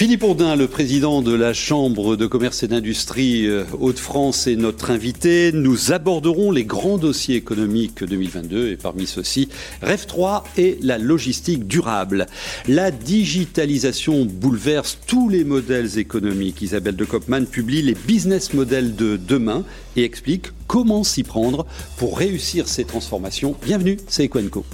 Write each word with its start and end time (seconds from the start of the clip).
Philippe 0.00 0.20
Bourdin, 0.20 0.56
le 0.56 0.66
président 0.66 1.20
de 1.20 1.34
la 1.34 1.52
Chambre 1.52 2.16
de 2.16 2.26
commerce 2.26 2.62
et 2.62 2.68
d'industrie 2.68 3.46
euh, 3.46 3.64
Hauts-de-France, 3.78 4.46
est 4.46 4.56
notre 4.56 4.90
invité. 4.90 5.52
Nous 5.52 5.92
aborderons 5.92 6.52
les 6.52 6.64
grands 6.64 6.96
dossiers 6.96 7.36
économiques 7.36 8.02
2022 8.02 8.70
et 8.70 8.76
parmi 8.78 9.06
ceux-ci, 9.06 9.50
REF 9.82 10.06
3 10.06 10.44
et 10.56 10.78
la 10.80 10.96
logistique 10.96 11.66
durable. 11.66 12.28
La 12.66 12.90
digitalisation 12.90 14.24
bouleverse 14.24 14.96
tous 15.06 15.28
les 15.28 15.44
modèles 15.44 15.98
économiques. 15.98 16.62
Isabelle 16.62 16.96
de 16.96 17.04
Kopman 17.04 17.44
publie 17.44 17.82
les 17.82 17.92
business 17.94 18.54
models 18.54 18.96
de 18.96 19.18
demain 19.18 19.64
et 19.96 20.04
explique 20.04 20.46
comment 20.66 21.04
s'y 21.04 21.24
prendre 21.24 21.66
pour 21.98 22.16
réussir 22.16 22.68
ces 22.68 22.86
transformations. 22.86 23.54
Bienvenue, 23.62 23.98
c'est 24.08 24.24
Equenco. 24.24 24.64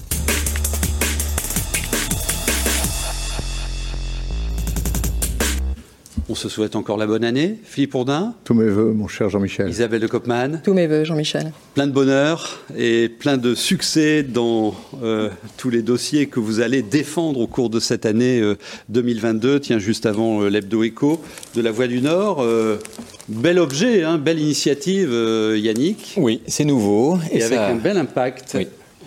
Se 6.36 6.48
souhaite 6.48 6.76
encore 6.76 6.96
la 6.96 7.06
bonne 7.06 7.24
année. 7.24 7.56
Philippe 7.64 7.92
Bourdin 7.92 8.34
Tous 8.45 8.54
mes 8.54 8.68
voeux, 8.68 8.92
mon 8.92 9.08
cher 9.08 9.28
Jean-Michel. 9.30 9.68
Isabelle 9.68 10.00
de 10.00 10.06
Kopman 10.06 10.60
Tous 10.62 10.74
mes 10.74 10.86
voeux, 10.86 11.04
Jean-Michel. 11.04 11.52
Plein 11.74 11.86
de 11.86 11.92
bonheur 11.92 12.60
et 12.76 13.09
plein 13.09 13.36
de 13.36 13.54
succès 13.54 14.22
dans 14.22 14.74
euh, 15.02 15.30
tous 15.56 15.70
les 15.70 15.82
dossiers 15.82 16.26
que 16.26 16.38
vous 16.38 16.60
allez 16.60 16.82
défendre 16.82 17.40
au 17.40 17.46
cours 17.46 17.70
de 17.70 17.80
cette 17.80 18.06
année 18.06 18.42
2022. 18.90 19.48
Euh, 19.48 19.59
Tiens, 19.59 19.78
juste 19.78 20.06
avant 20.06 20.42
euh, 20.42 20.48
l'Hebdo 20.48 20.82
Éco 20.82 21.20
de 21.54 21.62
la 21.62 21.72
Voie 21.72 21.86
du 21.86 22.00
Nord. 22.00 22.46
bel 23.28 23.59
objet, 23.59 24.04
hein, 24.04 24.18
belle 24.18 24.38
initiative, 24.38 25.10
Yannick. 25.56 26.14
Oui, 26.18 26.42
c'est 26.46 26.64
nouveau. 26.64 27.18
Et, 27.32 27.43
avec 27.43 27.59
un 27.59 27.76
bel 27.76 27.96
impact. 27.96 28.56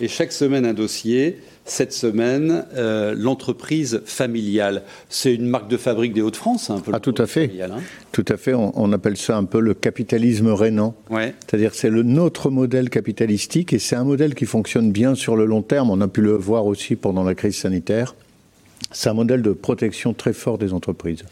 Et 0.00 0.08
chaque 0.08 0.32
semaine, 0.32 0.66
un 0.66 0.74
dossier 0.74 1.38
cette 1.70 1.92
semaine, 1.92 2.64
euh, 2.74 3.14
l'entreprise 3.16 4.02
familiale. 4.04 4.82
C'est 5.08 5.34
une 5.34 5.46
marque 5.46 5.68
de 5.68 5.76
fabrique 5.76 6.12
des 6.12 6.20
Hauts-de-France, 6.20 6.70
un 6.70 6.80
peu. 6.80 6.90
Ah, 6.94 7.00
tout 7.00 7.14
à 7.18 7.26
fait. 7.26 7.50
Hein. 7.62 7.78
tout 8.12 8.24
à 8.28 8.36
fait. 8.36 8.54
On, 8.54 8.92
appelle 8.92 9.16
ça 9.16 9.36
un 9.36 9.44
peu 9.44 9.60
le 9.60 9.74
capitalisme 9.74 10.48
rénan. 10.48 10.94
Ouais. 11.10 11.34
C'est-à-dire 11.46 11.74
c'est 11.74 11.90
le 11.90 12.02
notre 12.02 12.50
modèle 12.50 12.90
capitalistique 12.90 13.72
et 13.72 13.78
c'est 13.78 13.96
un 13.96 14.04
modèle 14.04 14.34
qui 14.34 14.46
fonctionne 14.46 14.90
bien 14.90 15.14
sur 15.14 15.36
le 15.36 15.44
long 15.44 15.62
terme. 15.62 15.90
On 15.90 16.00
a 16.00 16.08
pu 16.08 16.22
le 16.22 16.32
voir 16.32 16.66
aussi 16.66 16.96
pendant 16.96 17.22
la 17.22 17.34
crise 17.34 17.56
sanitaire. 17.56 18.14
C'est 18.92 19.08
un 19.08 19.14
modèle 19.14 19.42
de 19.42 19.52
protection 19.52 20.14
très 20.14 20.32
fort 20.32 20.58
des 20.58 20.72
entreprises. 20.72 21.22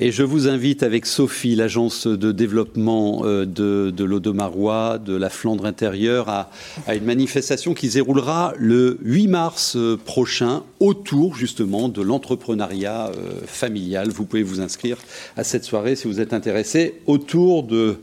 Et 0.00 0.10
je 0.10 0.24
vous 0.24 0.48
invite 0.48 0.82
avec 0.82 1.06
Sophie, 1.06 1.54
l'agence 1.54 2.06
de 2.06 2.32
développement 2.32 3.22
euh, 3.24 3.46
de, 3.46 3.90
de 3.90 4.06
de 4.98 5.16
la 5.16 5.30
Flandre 5.30 5.66
intérieure, 5.66 6.28
à, 6.28 6.50
à, 6.86 6.96
une 6.96 7.04
manifestation 7.04 7.74
qui 7.74 7.88
se 7.88 7.94
déroulera 7.94 8.54
le 8.58 8.98
8 9.02 9.28
mars 9.28 9.76
euh, 9.76 9.96
prochain 9.96 10.64
autour 10.80 11.36
justement 11.36 11.88
de 11.88 12.02
l'entrepreneuriat 12.02 13.06
euh, 13.06 13.40
familial. 13.46 14.08
Vous 14.08 14.24
pouvez 14.24 14.42
vous 14.42 14.60
inscrire 14.60 14.98
à 15.36 15.44
cette 15.44 15.64
soirée 15.64 15.94
si 15.94 16.08
vous 16.08 16.20
êtes 16.20 16.32
intéressé 16.32 16.94
autour 17.06 17.62
de 17.62 17.98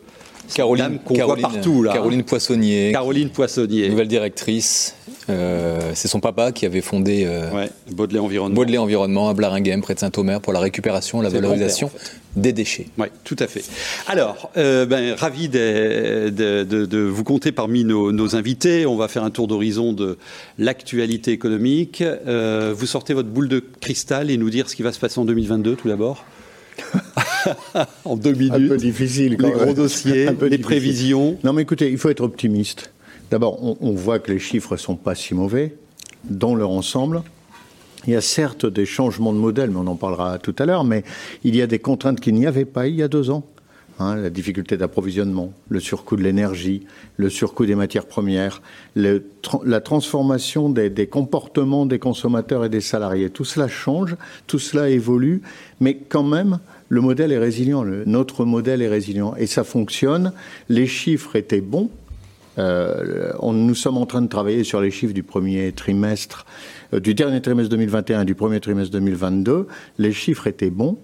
Caroline, 0.53 0.99
Caroline, 1.13 1.41
partout 1.41 1.83
là. 1.83 1.94
Caroline 1.94 2.23
Poissonnier. 2.23 2.91
Caroline 2.91 3.30
Poissonnier. 3.30 3.89
Nouvelle 3.89 4.08
directrice. 4.08 4.95
Euh, 5.30 5.91
c'est 5.94 6.08
son 6.08 6.19
papa 6.19 6.52
qui 6.52 6.66
avait 6.66 6.81
fondé 6.81 7.23
euh, 7.25 7.67
Baudelet 7.91 8.19
Environnement. 8.19 9.30
À 9.30 9.33
Blaringhem, 9.33 9.81
près 9.81 9.94
de 9.94 10.00
Saint-Omer, 10.00 10.41
pour 10.41 10.53
la 10.53 10.59
récupération 10.59 11.22
et 11.22 11.23
la 11.23 11.30
valorisation 11.30 11.91
des 12.35 12.52
déchets. 12.52 12.88
Oui, 12.97 13.08
tout 13.23 13.35
à 13.39 13.47
fait. 13.47 13.63
Alors, 14.08 14.52
euh, 14.58 14.85
ben, 14.85 15.13
ravi 15.13 15.50
de, 15.50 16.30
de, 16.30 16.63
de, 16.63 17.00
vous 17.00 17.23
compter 17.23 17.52
parmi 17.52 17.83
nos, 17.83 18.11
nos, 18.11 18.35
invités. 18.35 18.85
On 18.85 18.95
va 18.95 19.07
faire 19.07 19.23
un 19.23 19.30
tour 19.30 19.47
d'horizon 19.47 19.94
de 19.94 20.17
l'actualité 20.57 21.31
économique. 21.31 22.02
Euh, 22.02 22.73
vous 22.75 22.88
sortez 22.88 23.13
votre 23.13 23.29
boule 23.29 23.47
de 23.47 23.63
cristal 23.81 24.31
et 24.31 24.38
nous 24.38 24.50
dire 24.50 24.69
ce 24.69 24.75
qui 24.75 24.84
va 24.84 24.91
se 24.91 25.00
passer 25.00 25.19
en 25.19 25.25
2022 25.25 25.75
tout 25.75 25.88
d'abord 25.88 26.25
en 28.06 28.16
deux 28.16 28.34
minutes. 28.34 28.54
Un 28.54 28.68
peu 28.68 28.78
difficile. 28.78 29.38
Quand 29.38 29.48
les 29.48 29.54
gros 29.54 29.74
dossiers, 29.74 30.30
les 30.42 30.58
prévisions. 30.58 31.38
Non, 31.44 31.54
mais 31.54 31.64
écoutez, 31.64 31.92
il 31.92 31.98
faut 31.98 32.09
être 32.09 32.22
optimiste. 32.22 32.92
D'abord, 33.31 33.59
on, 33.81 33.92
voit 33.94 34.20
que 34.20 34.31
les 34.31 34.40
chiffres 34.40 34.78
sont 34.78 34.96
pas 34.96 35.16
si 35.16 35.34
mauvais 35.34 35.76
dans 36.24 36.56
leur 36.56 36.70
ensemble. 36.70 37.24
Il 38.06 38.14
y 38.14 38.16
a 38.16 38.22
certes 38.22 38.66
des 38.66 38.86
changements 38.86 39.34
de 39.34 39.40
modèle, 39.40 39.72
mais 39.72 39.78
on 39.78 39.88
en 39.88 39.96
parlera 39.96 40.38
tout 40.38 40.56
à 40.59 40.66
l'heure, 40.66 40.84
mais 40.84 41.04
il 41.44 41.56
y 41.56 41.62
a 41.62 41.68
des 41.68 41.80
contraintes 41.80 42.20
qu'il 42.20 42.36
n'y 42.36 42.46
avait 42.46 42.66
pas 42.66 42.88
il 42.88 42.96
y 42.96 43.02
a 43.02 43.08
deux 43.08 43.30
ans. 43.30 43.44
Hein, 44.00 44.16
la 44.16 44.31
difficulté 44.31 44.76
d'approvisionnement, 44.76 45.54
le 45.70 45.80
surcoût 45.80 46.16
de 46.16 46.24
l'énergie, 46.24 46.88
le 47.18 47.30
surcoût 47.30 47.68
des 47.68 47.76
matières 47.76 48.08
premières, 48.08 48.64
la 48.96 49.81
transformation 49.81 50.70
des, 50.70 51.08
comportements 51.08 51.86
des 51.86 52.00
consommateurs 52.00 52.66
et 52.66 52.70
des 52.70 52.81
salariés. 52.81 53.30
Tout 53.30 53.46
cela 53.46 53.68
change, 53.68 54.16
tout 54.48 54.58
cela 54.58 54.90
évolue, 54.90 55.44
mais 55.80 55.96
quand 55.96 56.24
même, 56.24 56.58
le 56.90 57.02
modèle 57.02 57.31
est 57.31 57.38
résilient, 57.38 57.86
notre 58.08 58.46
modèle 58.46 58.81
est 58.81 58.88
résilient 58.88 59.36
et 59.38 59.46
ça 59.46 59.64
fonctionne. 59.64 60.34
Les 60.70 60.88
chiffres 60.88 61.36
étaient 61.36 61.62
bons. 61.62 61.92
Euh, 62.58 63.31
on, 63.40 63.54
nous 63.54 63.75
sommes 63.75 63.98
en 63.98 64.08
train 64.08 64.24
de 64.24 64.28
travailler 64.28 64.64
sur 64.64 64.81
les 64.81 64.90
chiffres 64.90 65.14
du 65.14 65.24
premier 65.24 65.72
trimestre, 65.72 66.46
euh, 66.94 67.00
du 67.00 67.14
dernier 67.14 67.42
trimestre 67.42 67.70
2021 67.70 68.22
et 68.22 68.25
du 68.25 68.36
premier 68.36 68.60
trimestre 68.60 68.92
2022. 68.92 69.68
Les 70.00 70.14
chiffres 70.14 70.48
étaient 70.48 70.72
bons. 70.72 70.98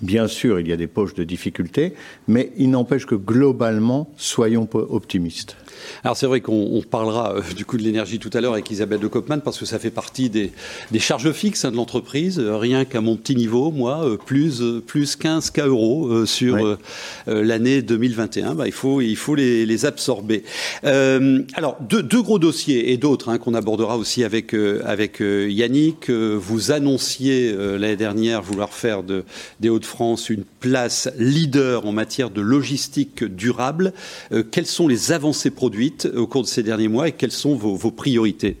Bien 0.00 0.26
sûr, 0.26 0.60
il 0.60 0.68
y 0.68 0.72
a 0.72 0.76
des 0.76 0.86
poches 0.86 1.14
de 1.14 1.24
difficultés, 1.24 1.94
mais 2.28 2.52
il 2.56 2.70
n'empêche 2.70 3.06
que 3.06 3.14
globalement, 3.14 4.12
soyons 4.16 4.68
optimistes. 4.72 5.56
Alors 6.02 6.16
c'est 6.16 6.26
vrai 6.26 6.40
qu'on 6.40 6.82
parlera 6.88 7.34
euh, 7.36 7.40
du 7.56 7.64
coût 7.64 7.76
de 7.76 7.82
l'énergie 7.82 8.18
tout 8.18 8.30
à 8.32 8.40
l'heure 8.40 8.52
avec 8.52 8.70
Isabelle 8.70 9.00
de 9.00 9.06
Kopman 9.06 9.40
parce 9.40 9.58
que 9.58 9.64
ça 9.64 9.78
fait 9.78 9.90
partie 9.90 10.30
des, 10.30 10.52
charges 10.98 11.32
fixes 11.32 11.64
hein, 11.64 11.70
de 11.70 11.76
l'entreprise. 11.76 12.38
Euh, 12.38 12.56
rien 12.56 12.84
qu'à 12.84 13.00
mon 13.00 13.16
petit 13.16 13.36
niveau, 13.36 13.70
moi, 13.70 14.04
euh, 14.04 14.16
plus, 14.16 14.62
plus 14.86 15.16
15 15.16 15.50
K 15.50 15.60
euros 15.60 16.26
sur 16.26 16.78
l'année 17.26 17.82
2021, 17.82 18.54
bah, 18.54 18.66
il 18.66 18.72
faut, 18.72 19.00
il 19.00 19.16
faut 19.16 19.34
les, 19.34 19.84
absorber. 19.86 20.44
alors 20.82 21.76
deux, 21.80 22.02
deux, 22.02 22.22
gros 22.22 22.38
dossiers 22.38 22.92
et 22.92 22.96
d'autres 22.96 23.28
hein, 23.28 23.38
qu'on 23.38 23.54
abordera 23.54 23.98
aussi 23.98 24.24
avec, 24.24 24.54
avec 24.54 25.20
Yannick. 25.20 26.10
Vous 26.10 26.70
annonciez 26.70 27.52
l'année 27.52 27.96
dernière 27.96 28.42
vouloir 28.42 28.72
faire 28.72 29.02
de, 29.02 29.24
des 29.60 29.68
Hauts-de-France 29.68 30.30
une 30.30 30.44
place 30.44 31.08
leader 31.18 31.86
en 31.86 31.92
matière 31.92 32.30
de 32.30 32.40
logistique 32.40 33.24
durable. 33.24 33.92
quelles 34.50 34.66
sont 34.66 34.88
les 34.88 35.12
avancées 35.12 35.50
produites 35.64 36.06
au 36.14 36.26
cours 36.26 36.42
de 36.42 36.46
ces 36.46 36.62
derniers 36.62 36.88
mois 36.88 37.08
et 37.08 37.12
quelles 37.12 37.32
sont 37.32 37.54
vos, 37.54 37.90
priorités 37.90 38.58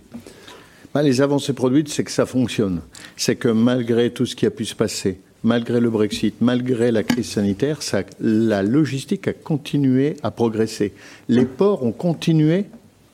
bah, 0.94 1.02
Les 1.02 1.20
avancées 1.20 1.52
produites, 1.52 1.90
c'est 1.90 2.02
que 2.02 2.10
ça 2.10 2.24
fonctionne. 2.24 2.80
C'est 3.14 3.36
que 3.36 3.48
malgré 3.48 4.10
tout 4.10 4.24
ce 4.24 4.34
qui 4.34 4.46
a 4.46 4.50
pu 4.50 4.64
se 4.64 4.74
passer, 4.74 5.20
malgré 5.42 5.80
le 5.80 5.90
Brexit, 5.90 6.36
malgré 6.40 6.90
la 6.90 7.02
crise 7.02 7.26
sanitaire, 7.26 7.80
la 8.20 8.62
logistique 8.62 9.28
a 9.28 9.34
continué 9.34 10.16
à 10.22 10.30
progresser. 10.30 10.94
Les 11.28 11.44
ports 11.44 11.82
ont 11.82 11.92
continué 11.92 12.64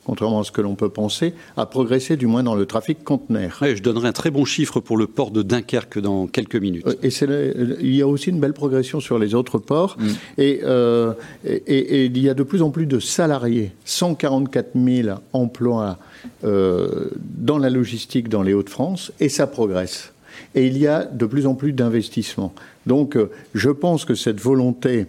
contrairement 0.05 0.41
à 0.41 0.43
ce 0.43 0.51
que 0.51 0.61
l'on 0.61 0.75
peut 0.75 0.89
penser, 0.89 1.33
à 1.57 1.65
progresser 1.65 2.17
du 2.17 2.27
moins 2.27 2.43
dans 2.43 2.55
le 2.55 2.65
trafic 2.65 3.03
conteneur. 3.03 3.57
je 3.61 3.81
donnerai 3.81 4.07
un 4.07 4.13
très 4.13 4.31
bon 4.31 4.45
chiffre 4.45 4.79
pour 4.79 4.97
le 4.97 5.07
port 5.07 5.31
de 5.31 5.43
Dunkerque 5.43 5.99
dans 5.99 6.27
quelques 6.27 6.55
minutes. 6.55 6.85
Euh, 6.87 6.95
et 7.03 7.85
il 7.85 7.95
y 7.95 8.01
a 8.01 8.07
aussi 8.07 8.29
une 8.29 8.39
belle 8.39 8.53
progression 8.53 8.99
sur 8.99 9.19
les 9.19 9.35
autres 9.35 9.57
ports. 9.57 9.97
Mm. 9.99 10.07
Euh, 10.39 11.13
et, 11.45 12.05
il 12.05 12.17
y 12.17 12.29
a 12.29 12.33
de 12.33 12.43
plus 12.43 12.61
en 12.61 12.69
plus 12.69 12.85
de 12.85 12.99
salariés, 12.99 13.71
144 13.85 14.71
000 14.75 15.17
emplois 15.33 15.97
euh, 16.43 17.09
dans 17.19 17.57
la 17.57 17.69
logistique 17.69 18.29
dans 18.29 18.41
les 18.41 18.53
Hauts-de-France, 18.53 19.11
et 19.19 19.29
ça 19.29 19.47
progresse. 19.47 20.13
Et 20.55 20.65
il 20.65 20.77
y 20.77 20.87
a 20.87 21.05
de 21.05 21.25
plus 21.25 21.45
en 21.45 21.53
plus 21.53 21.73
d'investissements. 21.73 22.53
Donc 22.85 23.17
je 23.53 23.69
pense 23.69 24.05
que 24.05 24.15
cette 24.15 24.39
volonté, 24.39 25.05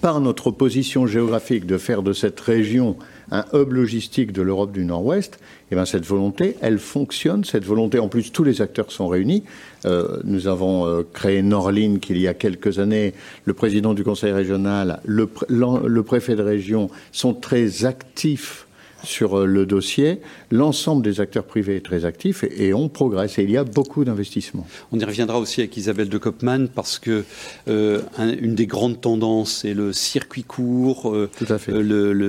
par 0.00 0.20
notre 0.20 0.50
position 0.50 1.06
géographique, 1.06 1.66
de 1.66 1.78
faire 1.78 2.02
de 2.02 2.12
cette 2.12 2.38
région 2.40 2.96
un 3.30 3.44
hub 3.52 3.72
logistique 3.72 4.32
de 4.32 4.42
l'Europe 4.42 4.72
du 4.72 4.84
Nord-Ouest, 4.84 5.40
eh 5.70 5.74
bien 5.74 5.84
cette 5.84 6.06
volonté, 6.06 6.56
elle 6.60 6.78
fonctionne. 6.78 7.44
Cette 7.44 7.64
volonté, 7.64 7.98
en 7.98 8.08
plus, 8.08 8.30
tous 8.30 8.44
les 8.44 8.62
acteurs 8.62 8.92
sont 8.92 9.08
réunis. 9.08 9.42
Euh, 9.84 10.18
nous 10.24 10.46
avons 10.46 10.86
euh, 10.86 11.02
créé 11.12 11.42
Norlink 11.42 12.08
il 12.08 12.18
y 12.18 12.28
a 12.28 12.34
quelques 12.34 12.78
années. 12.78 13.14
Le 13.44 13.54
président 13.54 13.94
du 13.94 14.04
conseil 14.04 14.32
régional, 14.32 15.00
le, 15.04 15.28
le 15.48 16.02
préfet 16.02 16.36
de 16.36 16.42
région 16.42 16.88
sont 17.10 17.34
très 17.34 17.84
actifs 17.84 18.65
sur 19.06 19.38
euh, 19.38 19.46
le 19.46 19.66
dossier. 19.66 20.20
L'ensemble 20.50 21.02
des 21.02 21.20
acteurs 21.20 21.44
privés 21.44 21.76
est 21.76 21.84
très 21.84 22.04
actif 22.04 22.44
et, 22.44 22.74
on 22.74 22.88
progresse. 22.88 23.38
Et 23.38 23.42
il 23.44 23.50
y 23.50 23.56
a 23.56 23.64
beaucoup 23.64 24.04
d'investissements. 24.04 24.66
On 24.92 24.98
y 24.98 25.04
reviendra 25.04 25.38
aussi 25.38 25.60
avec 25.60 25.76
Isabelle 25.76 26.08
de 26.08 26.18
Kopman 26.18 26.68
parce 26.68 26.98
que 26.98 27.24
euh, 27.68 28.00
une 28.18 28.54
des 28.54 28.66
grandes 28.66 29.00
tendances 29.00 29.64
est 29.64 29.74
le 29.74 29.92
circuit 29.92 30.42
court, 30.42 31.10
euh, 31.14 31.30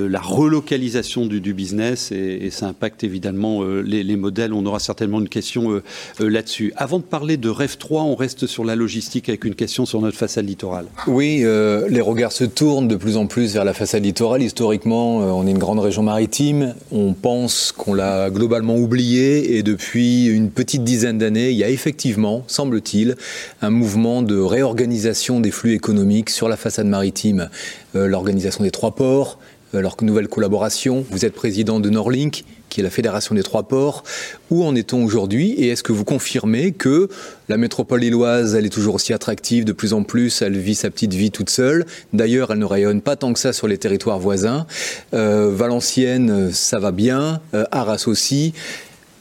la 0.09 0.21
relocalisation 0.21 1.25
du, 1.25 1.53
business 1.53 2.11
et, 2.11 2.49
ça 2.51 2.67
impacte 2.67 3.03
évidemment 3.03 3.63
les, 3.63 4.15
modèles. 4.15 4.53
On 4.53 4.65
aura 4.65 4.79
certainement 4.79 5.19
une 5.19 5.29
question 5.29 5.81
là-dessus. 6.19 6.73
Avant 6.75 6.99
de 6.99 7.03
parler 7.03 7.37
de 7.37 7.49
REF 7.49 7.77
3, 7.77 8.03
on 8.03 8.15
reste 8.15 8.47
sur 8.47 8.63
la 8.63 8.75
logistique 8.75 9.29
avec 9.29 9.45
une 9.45 9.55
question 9.55 9.85
sur 9.85 10.01
notre 10.01 10.17
façade 10.17 10.47
littorale. 10.47 10.85
Oui, 11.07 11.39
les 11.39 12.01
regards 12.01 12.31
se 12.31 12.43
tournent 12.43 12.87
de 12.87 12.95
plus 12.95 13.17
en 13.17 13.27
plus 13.27 13.53
vers 13.53 13.65
la 13.65 13.73
façade 13.73 14.03
littorale. 14.03 14.43
Historiquement, 14.43 15.17
on 15.17 15.47
est 15.47 15.51
une 15.51 15.57
grande 15.57 15.79
région 15.79 16.03
maritime 16.03 16.66
on 16.91 17.13
pense 17.13 17.71
qu'on 17.71 17.93
l'a 17.93 18.29
globalement 18.29 18.75
oublié 18.75 19.57
et 19.57 19.63
depuis 19.63 20.27
une 20.27 20.49
petite 20.49 20.83
dizaine 20.83 21.17
d'années, 21.17 21.51
il 21.51 21.57
y 21.57 21.63
a 21.63 21.69
effectivement, 21.69 22.43
semble-t-il, 22.47 23.15
un 23.61 23.69
mouvement 23.69 24.21
de 24.21 24.37
réorganisation 24.37 25.39
des 25.39 25.51
flux 25.51 25.73
économiques 25.73 26.29
sur 26.29 26.49
la 26.49 26.57
façade 26.57 26.87
maritime. 26.87 27.49
Euh, 27.95 28.07
l'organisation 28.07 28.63
des 28.63 28.71
trois 28.71 28.95
ports, 28.95 29.39
euh, 29.73 29.81
leur 29.81 29.97
nouvelle 30.01 30.27
collaboration. 30.27 31.05
Vous 31.11 31.25
êtes 31.25 31.33
président 31.33 31.79
de 31.79 31.89
Norlink, 31.89 32.45
qui 32.69 32.81
est 32.81 32.83
la 32.83 32.89
fédération 32.89 33.35
des 33.35 33.43
trois 33.43 33.63
ports. 33.63 34.03
Où 34.49 34.63
en 34.63 34.75
est-on 34.75 35.03
aujourd'hui 35.03 35.51
Et 35.51 35.69
est-ce 35.69 35.83
que 35.83 35.91
vous 35.91 36.03
confirmez 36.03 36.71
que 36.71 37.09
la 37.49 37.57
métropole 37.57 38.01
lilloise, 38.01 38.55
elle 38.55 38.65
est 38.65 38.69
toujours 38.69 38.95
aussi 38.95 39.13
attractive 39.13 39.65
de 39.65 39.71
plus 39.71 39.93
en 39.93 40.03
plus 40.03 40.41
Elle 40.41 40.57
vit 40.57 40.75
sa 40.75 40.89
petite 40.89 41.13
vie 41.13 41.31
toute 41.31 41.49
seule? 41.49 41.85
D'ailleurs, 42.13 42.51
elle 42.51 42.59
ne 42.59 42.65
rayonne 42.65 43.01
pas 43.01 43.15
tant 43.15 43.33
que 43.33 43.39
ça 43.39 43.53
sur 43.53 43.67
les 43.67 43.77
territoires 43.77 44.19
voisins. 44.19 44.65
Euh, 45.13 45.51
Valenciennes, 45.53 46.51
ça 46.51 46.79
va 46.79 46.91
bien. 46.91 47.41
Euh, 47.53 47.65
Arras 47.71 48.05
aussi. 48.07 48.53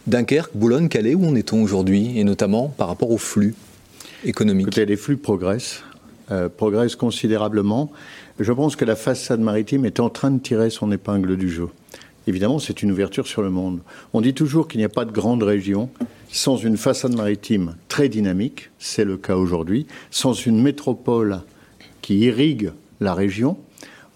Dunkerque, 0.07 0.53
Boulogne, 0.55 0.89
Calais, 0.89 1.15
où 1.15 1.27
en 1.27 1.35
est-on 1.35 1.63
aujourd'hui? 1.63 2.19
Et 2.19 2.25
notamment 2.25 2.69
par 2.69 2.89
rapport 2.89 3.11
aux 3.11 3.19
flux 3.19 3.55
économiques 4.25 4.69
Écoutez, 4.69 4.87
les 4.87 4.97
flux 4.97 5.17
progressent. 5.17 5.83
progressent 6.57 6.97
considérablement. 6.97 7.91
Je 8.39 8.53
pense 8.53 8.77
que 8.77 8.85
la 8.85 8.97
façade 8.97 9.41
maritime 9.41 9.85
est 9.85 9.99
en 9.99 10.11
train 10.11 10.31
de 10.31 10.39
tirer 10.39 10.71
son 10.71 10.93
épingle 10.93 11.37
du 11.37 11.51
jeu. 11.51 11.69
Évidemment, 12.27 12.59
c'est 12.59 12.83
une 12.83 12.91
ouverture 12.91 13.27
sur 13.27 13.43
le 13.43 13.51
monde. 13.51 13.81
On 14.13 14.21
dit 14.21 14.35
toujours 14.35 14.67
qu'il 14.67 14.79
n'y 14.79 14.85
a 14.85 14.91
pas 14.91 15.05
de 15.05 15.13
grande 15.13 15.43
région 15.43 15.91
sans 16.29 16.57
une 16.57 16.77
façade 16.77 17.15
maritime 17.15 17.77
très 17.89 18.09
dynamique, 18.09 18.71
c'est 18.79 19.05
le 19.05 19.17
cas 19.17 19.37
aujourd'hui, 19.37 19.87
sans 20.11 20.33
une 20.33 20.61
métropole 20.61 21.43
qui 22.03 22.19
irrigue 22.19 22.73
la 23.01 23.15
région. 23.15 23.57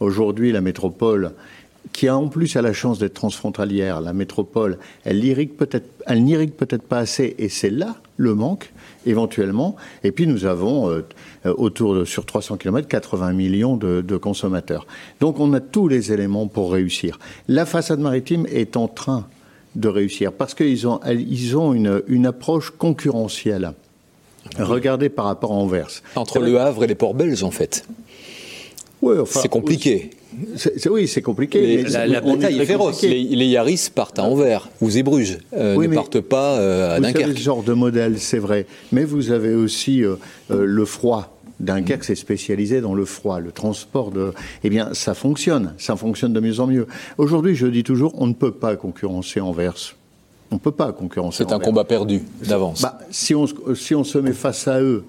Aujourd'hui, 0.01 0.51
la 0.51 0.61
métropole, 0.61 1.33
qui 1.93 2.09
a 2.09 2.17
en 2.17 2.29
plus 2.29 2.57
a 2.57 2.63
la 2.63 2.73
chance 2.73 2.99
d'être 2.99 3.15
transfrontalière, 3.15 4.01
la 4.01 4.13
métropole, 4.13 4.79
elle 5.05 5.21
n'irrigue 5.21 5.53
peut-être, 5.53 5.89
elle 6.07 6.25
n'irrigue 6.25 6.53
peut-être 6.53 6.83
pas 6.83 6.99
assez, 6.99 7.35
et 7.39 7.49
c'est 7.49 7.71
là 7.71 7.97
le 8.17 8.35
manque 8.35 8.73
éventuellement. 9.07 9.77
Et 10.05 10.13
puis 10.13 10.27
nous 10.27 10.45
avons 10.45 10.91
euh, 10.91 11.03
autour 11.45 11.95
de 11.95 12.05
sur 12.05 12.27
300 12.27 12.59
km 12.59 12.87
80 12.87 13.33
millions 13.33 13.77
de, 13.77 14.17
consommateurs. 14.17 14.87
Donc 15.21 15.41
on 15.41 15.53
a 15.55 15.61
tous 15.61 15.89
les 15.89 16.13
éléments 16.13 16.47
pour 16.47 16.73
réussir. 16.73 17.19
La 17.49 17.67
façade 17.67 18.01
maritime 18.01 18.47
est 18.51 18.77
en 18.77 18.89
train 18.89 19.27
de 19.75 19.89
réussir 19.89 20.33
parce 20.33 20.55
qu'ils 20.55 20.87
ont, 20.87 21.01
ils 21.07 21.57
ont 21.57 21.73
une, 21.73 22.03
une 22.09 22.27
approche 22.27 22.71
concurrentielle. 22.71 23.73
Regardez 24.59 25.09
par 25.09 25.27
rapport 25.27 25.53
à 25.53 25.55
Anvers. 25.55 26.03
Entre 26.17 26.41
Le 26.41 26.59
Havre 26.59 26.85
et 26.85 26.87
les 26.87 26.95
ports 26.95 27.15
belges, 27.15 27.45
en 27.45 27.51
fait. 27.51 27.85
Enfin, 29.03 29.41
c'est 29.43 29.49
compliqué 29.49 30.11
oui, 30.91 31.09
c'est 31.09 31.23
compliqué. 31.23 31.83
la, 31.85 32.21
bataille 32.21 32.61
est 32.61 32.67
féroce. 32.67 33.03
Les, 33.03 33.47
Yaris 33.47 33.89
partent 33.95 34.19
à 34.19 34.25
Anvers 34.25 34.69
ou 34.81 34.91
Zébruges, 34.91 35.39
euh, 35.55 35.77
ne 35.77 35.95
partent 35.95 36.21
pas 36.21 36.59
euh, 36.59 36.97
à 36.97 37.01
Dunkerque. 37.01 37.25
Avez 37.25 37.35
ce 37.35 37.41
genre 37.41 37.63
de 37.63 37.73
modèle, 37.73 38.19
c'est 38.19 38.39
vrai. 38.39 38.67
Mais 38.93 39.05
vous 39.05 39.31
avez 39.31 39.55
aussi 39.55 40.05
euh, 40.05 40.17
le 40.49 40.85
froid. 40.85 41.37
Dunkerque 41.59 42.05
s'est 42.05 42.15
spécialisé 42.15 42.81
dans 42.81 42.95
le 42.95 43.05
froid, 43.05 43.39
le 43.39 43.53
transport 43.53 44.11
de. 44.11 44.33
Eh 44.65 44.71
bien, 44.71 44.95
ça 44.95 45.15
fonctionne, 45.15 45.75
ça 45.77 45.95
fonctionne 45.95 46.33
de 46.33 46.41
mieux 46.41 46.61
en 46.61 46.67
mieux. 46.67 46.87
Aujourd'hui, 47.19 47.55
je 47.55 47.67
dis 47.67 47.83
toujours, 47.83 48.15
on 48.17 48.27
ne 48.27 48.33
peut 48.33 48.53
pas 48.53 48.77
concurrencer 48.77 49.41
Anvers. 49.41 49.97
On 50.51 50.55
ne 50.57 50.61
peut 50.61 50.73
pas 50.73 50.93
concurrencer. 50.93 51.45
C'est 51.47 51.53
un 51.53 51.61
combat 51.61 51.85
perdu 51.85 52.23
d'avance. 52.49 52.83
Bah, 52.83 52.99
si, 53.11 53.35
on, 53.35 53.47
si 53.75 53.95
on 53.95 54.05
se 54.05 54.19
met 54.19 54.33
face 54.33 54.67
à 54.67 54.81
eux 54.81 55.05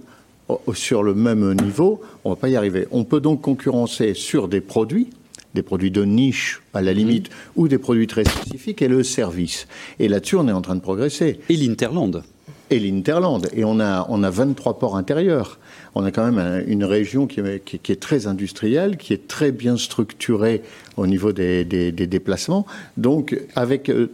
sur 0.74 1.04
le 1.04 1.14
même 1.14 1.54
niveau, 1.62 2.02
on 2.24 2.30
ne 2.30 2.36
va 2.36 2.40
pas 2.40 2.50
y 2.50 2.56
arriver. 2.56 2.88
On 2.92 3.04
peut 3.04 3.20
donc 3.20 3.42
concurrencer 3.42 4.14
sur 4.14 4.48
des 4.48 4.62
produits, 4.62 5.10
des 5.54 5.62
produits 5.62 5.92
de 5.92 6.04
niche 6.04 6.62
à 6.74 6.82
la 6.82 6.94
limite, 6.94 7.30
mmh. 7.30 7.34
ou 7.56 7.68
des 7.68 7.78
produits 7.78 8.08
très 8.08 8.24
spécifiques, 8.24 8.82
et 8.82 8.88
le 8.88 9.04
service. 9.04 9.68
Et 10.00 10.08
là-dessus, 10.08 10.36
on 10.36 10.48
est 10.48 10.54
en 10.54 10.62
train 10.62 10.76
de 10.76 10.82
progresser. 10.82 11.40
Et 11.50 11.56
l'Interland 11.56 12.24
et 12.72 12.80
l'Interland. 12.80 13.48
Et 13.54 13.64
on 13.66 13.80
a, 13.80 14.08
on 14.10 14.24
a 14.24 14.30
23 14.30 14.80
ports 14.80 14.96
intérieurs. 14.96 15.60
On 15.94 16.06
a 16.06 16.12
quand 16.12 16.32
même 16.32 16.64
une 16.68 16.86
région 16.86 17.28
qui, 17.28 17.42
qui, 17.66 17.92
est 17.92 18.00
très 18.00 18.28
industrielle, 18.28 18.98
qui 18.98 19.14
est 19.14 19.28
très 19.28 19.52
bien 19.52 19.78
structurée 19.78 20.64
au 20.96 21.06
niveau 21.06 21.34
des, 21.34 21.66
des, 21.66 21.92
des 21.92 22.08
déplacements. 22.08 22.66
Donc, 22.96 23.38
avec 23.56 23.90
euh, 23.90 24.08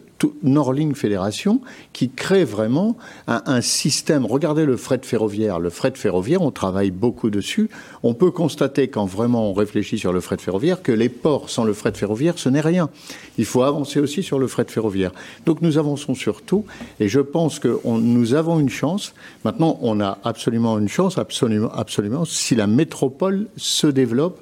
Norling 0.44 0.96
Fédération 0.96 1.62
qui 1.94 2.10
crée 2.10 2.44
vraiment 2.44 2.98
un, 3.28 3.62
système. 3.62 4.26
Regardez 4.26 4.66
le 4.66 4.78
fret 4.78 5.02
ferroviaire. 5.04 5.60
Le 5.60 5.70
fret 5.70 5.94
ferroviaire, 5.96 6.42
on 6.42 6.52
travaille 6.52 6.92
beaucoup 6.92 7.30
dessus. 7.30 7.70
On 8.04 8.14
peut 8.14 8.32
constater 8.32 8.88
quand 8.88 9.06
vraiment 9.06 9.50
on 9.50 9.54
réfléchit 9.54 9.98
sur 9.98 10.14
le 10.14 10.22
fret 10.22 10.38
ferroviaire 10.38 10.82
que 10.82 10.92
les 10.92 11.10
ports 11.10 11.50
sans 11.50 11.64
le 11.64 11.74
fret 11.74 11.94
ferroviaire, 11.94 12.38
ce 12.38 12.50
n'est 12.50 12.62
rien. 12.62 12.90
Il 13.38 13.46
faut 13.46 13.64
avancer 13.64 14.00
aussi 14.00 14.24
sur 14.24 14.40
le 14.40 14.48
fret 14.48 14.66
ferroviaire. 14.68 15.12
Donc 15.46 15.62
nous 15.62 15.78
avançons 15.78 16.16
sur 16.16 16.42
tout 16.42 16.66
et 17.00 17.08
je 17.08 17.20
pense 17.20 17.60
que 17.60 17.80
nous 17.86 18.34
avons 18.34 18.60
une 18.60 18.70
chance. 18.70 19.14
Maintenant, 19.44 19.78
on 19.82 20.00
a 20.00 20.18
absolument 20.24 20.78
une 20.80 20.90
chance, 20.90 21.18
absolument, 21.18 21.72
absolument, 21.74 22.26
si 22.26 22.56
la 22.56 22.68
métropole 22.68 23.48
se 23.58 23.88
développe, 23.88 24.42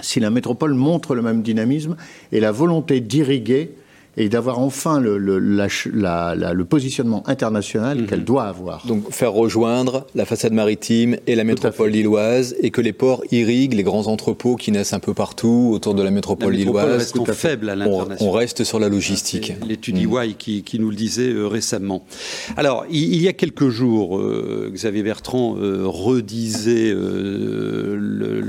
si 0.00 0.20
la 0.20 0.30
métropole 0.30 0.74
montre 0.74 1.14
le 1.14 1.22
même 1.22 1.42
dynamisme 1.42 1.96
et 2.32 2.40
la 2.40 2.52
volonté 2.52 3.00
d'irriguer 3.00 3.72
et 4.18 4.28
d'avoir 4.28 4.58
enfin 4.58 4.98
le, 4.98 5.16
le, 5.16 5.38
le, 5.38 6.64
positionnement 6.64 7.22
international 7.28 8.00
mhm. 8.00 8.06
qu'elle 8.06 8.24
doit 8.24 8.44
avoir. 8.44 8.84
Donc 8.86 9.10
faire 9.12 9.32
rejoindre 9.32 10.06
la 10.16 10.24
façade 10.24 10.52
maritime 10.52 11.16
et 11.28 11.36
la 11.36 11.44
métropole 11.44 11.90
lilloise 11.90 12.56
et 12.60 12.70
que 12.70 12.80
les 12.80 12.92
ports 12.92 13.22
irriguent 13.30 13.74
les 13.74 13.84
grands 13.84 14.08
entrepôts 14.08 14.56
qui 14.56 14.72
naissent 14.72 14.92
un 14.92 14.98
peu 14.98 15.14
partout 15.14 15.70
autour 15.72 15.94
de 15.94 16.02
la 16.02 16.10
métropole, 16.10 16.52
la 16.52 16.58
métropole 16.58 16.82
lilloise. 16.82 17.12
Reste 17.14 17.32
faible 17.32 17.70
à 17.70 17.76
l'international. 17.76 18.18
On, 18.20 18.32
reste 18.32 18.64
sur 18.64 18.80
la 18.80 18.88
logistique. 18.88 19.52
L'étude 19.66 19.96
EY 19.96 20.34
qui, 20.36 20.64
qui, 20.64 20.80
nous 20.80 20.90
le 20.90 20.96
disait 20.96 21.30
euh, 21.30 21.46
récemment. 21.46 22.04
Alors, 22.56 22.86
il, 22.90 23.22
y 23.22 23.28
a 23.28 23.32
quelques 23.32 23.68
jours, 23.68 24.18
euh, 24.18 24.70
Xavier 24.74 25.04
Bertrand 25.04 25.56
euh, 25.56 25.82
redisait 25.84 26.92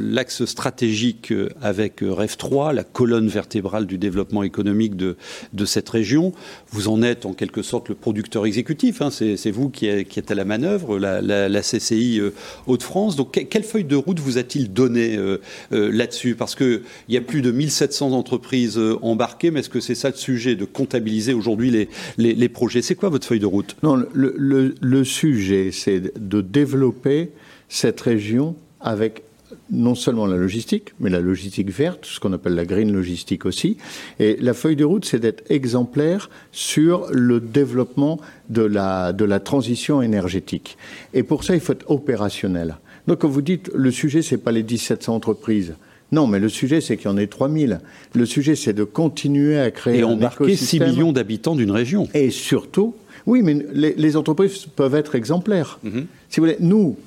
l'axe 0.10 0.46
stratégique 0.46 1.32
avec 1.62 2.02
REF 2.02 2.38
3, 2.38 2.74
la 2.74 2.84
colonne 2.84 3.28
vertébrale 3.28 3.86
du 3.86 4.00
développement 4.00 4.42
économique 4.42 4.96
de, 4.96 5.16
de 5.59 5.59
cette 5.66 5.90
région. 5.90 6.34
Vous 6.72 6.88
en 6.88 7.02
êtes 7.02 7.26
en 7.26 7.34
quelque 7.34 7.62
sorte 7.62 7.90
le 7.90 7.96
producteur 7.96 8.46
exécutif, 8.46 9.02
hein. 9.02 9.10
c'est 9.12 9.52
vous 9.52 9.70
qui, 9.70 9.88
êtes 9.88 10.32
à 10.32 10.36
la 10.36 10.46
manœuvre, 10.46 11.00
la, 11.00 11.62
CCI 11.62 12.20
euh, 12.20 12.34
Hauts-de-France. 12.68 13.16
Donc 13.16 13.32
quelle 13.50 13.64
feuille 13.64 13.84
de 13.84 13.96
route 13.96 14.20
vous 14.20 14.38
a-t-il 14.38 14.72
donné 14.72 15.16
euh, 15.16 15.40
euh, 15.72 15.92
là-dessus? 15.92 16.36
Parce 16.36 16.56
qu'il 16.56 16.82
y 17.10 17.18
a 17.18 17.22
plus 17.22 17.42
de 17.42 17.52
1700 17.52 18.12
entreprises 18.12 18.80
embarquées, 19.02 19.52
mais 19.52 19.62
est-ce 19.62 19.70
que 19.70 19.80
c'est 19.80 19.96
ça 19.96 20.10
le 20.10 20.16
sujet, 20.16 20.56
de 20.56 20.66
comptabiliser 20.66 21.34
aujourd'hui 21.34 21.88
les, 22.18 22.50
projets? 22.50 22.82
C'est 22.82 22.96
quoi 22.96 23.10
votre 23.10 23.28
feuille 23.28 23.40
de 23.40 23.46
route? 23.46 23.76
Non, 23.84 24.04
le 24.14 25.04
sujet, 25.04 25.72
c'est 25.72 26.18
de 26.20 26.42
développer 26.42 27.32
cette 27.68 28.02
région 28.02 28.56
avec 28.82 29.24
non 29.72 29.96
seulement 29.96 30.26
la 30.26 30.38
logistique, 30.38 30.94
mais 31.00 31.10
la 31.10 31.20
logistique 31.20 31.70
verte, 31.70 32.06
ce 32.06 32.20
qu'on 32.20 32.34
appelle 32.34 32.56
la 32.56 32.66
green 32.66 32.92
logistique 32.92 33.46
aussi. 33.46 33.78
Et 34.20 34.38
la 34.40 34.54
feuille 34.54 34.76
de 34.76 34.86
route, 34.86 35.06
c'est 35.06 35.20
d'être 35.20 35.44
exemplaire 35.50 36.30
sur 36.52 37.08
le 37.12 37.40
développement 37.40 38.20
de 38.50 38.64
la, 38.64 39.14
de 39.14 39.26
la 39.26 39.40
transition 39.40 40.02
énergétique. 40.02 40.78
Et 41.14 41.24
pour 41.24 41.44
ça, 41.44 41.56
il 41.56 41.62
faut 41.62 41.74
être 41.74 41.90
opérationnel. 41.90 42.78
Donc, 43.08 43.20
quand 43.20 43.30
vous 43.30 43.42
dites 43.42 43.70
le 43.74 43.92
sujet, 43.92 44.22
c'est 44.22 44.38
pas 44.38 44.52
les 44.52 44.64
1700 44.64 45.16
entreprises. 45.16 45.76
Non, 46.12 46.26
mais 46.26 46.40
le 46.40 46.50
sujet, 46.50 46.82
c'est 46.82 46.98
qu'il 46.98 47.06
y 47.06 47.14
en 47.14 47.18
ait 47.18 47.28
3000. 47.28 47.80
Le 48.16 48.26
sujet, 48.26 48.56
c'est 48.56 48.74
de 48.74 48.84
continuer 48.84 49.60
à 49.60 49.70
créer 49.70 50.00
et 50.00 50.04
embarquer 50.04 50.56
6 50.56 50.80
millions 50.80 51.12
d'habitants 51.12 51.56
d'une 51.56 51.72
région. 51.72 52.08
Et 52.16 52.32
surtout, 52.32 52.96
oui, 53.28 53.44
mais 53.44 53.58
les, 53.74 54.18
entreprises 54.18 54.66
peuvent 54.76 54.96
être 54.96 55.14
exemplaires. 55.14 55.80
Mm-hmm. 55.86 56.06
Si 56.30 56.40
vous 56.40 56.46
voulez, 56.46 56.58
nous, 56.60 56.98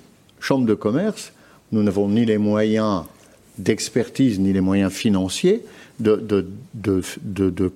Chambre 0.43 0.67
de 0.67 0.75
commerce, 0.75 1.33
nous 1.73 1.83
n'avons 1.83 2.09
ni 2.09 2.25
les 2.25 2.39
moyens 2.39 3.05
d'expertise 3.59 4.39
ni 4.41 4.53
les 4.53 4.61
moyens 4.61 4.93
financiers 4.93 5.63
de, 6.01 6.47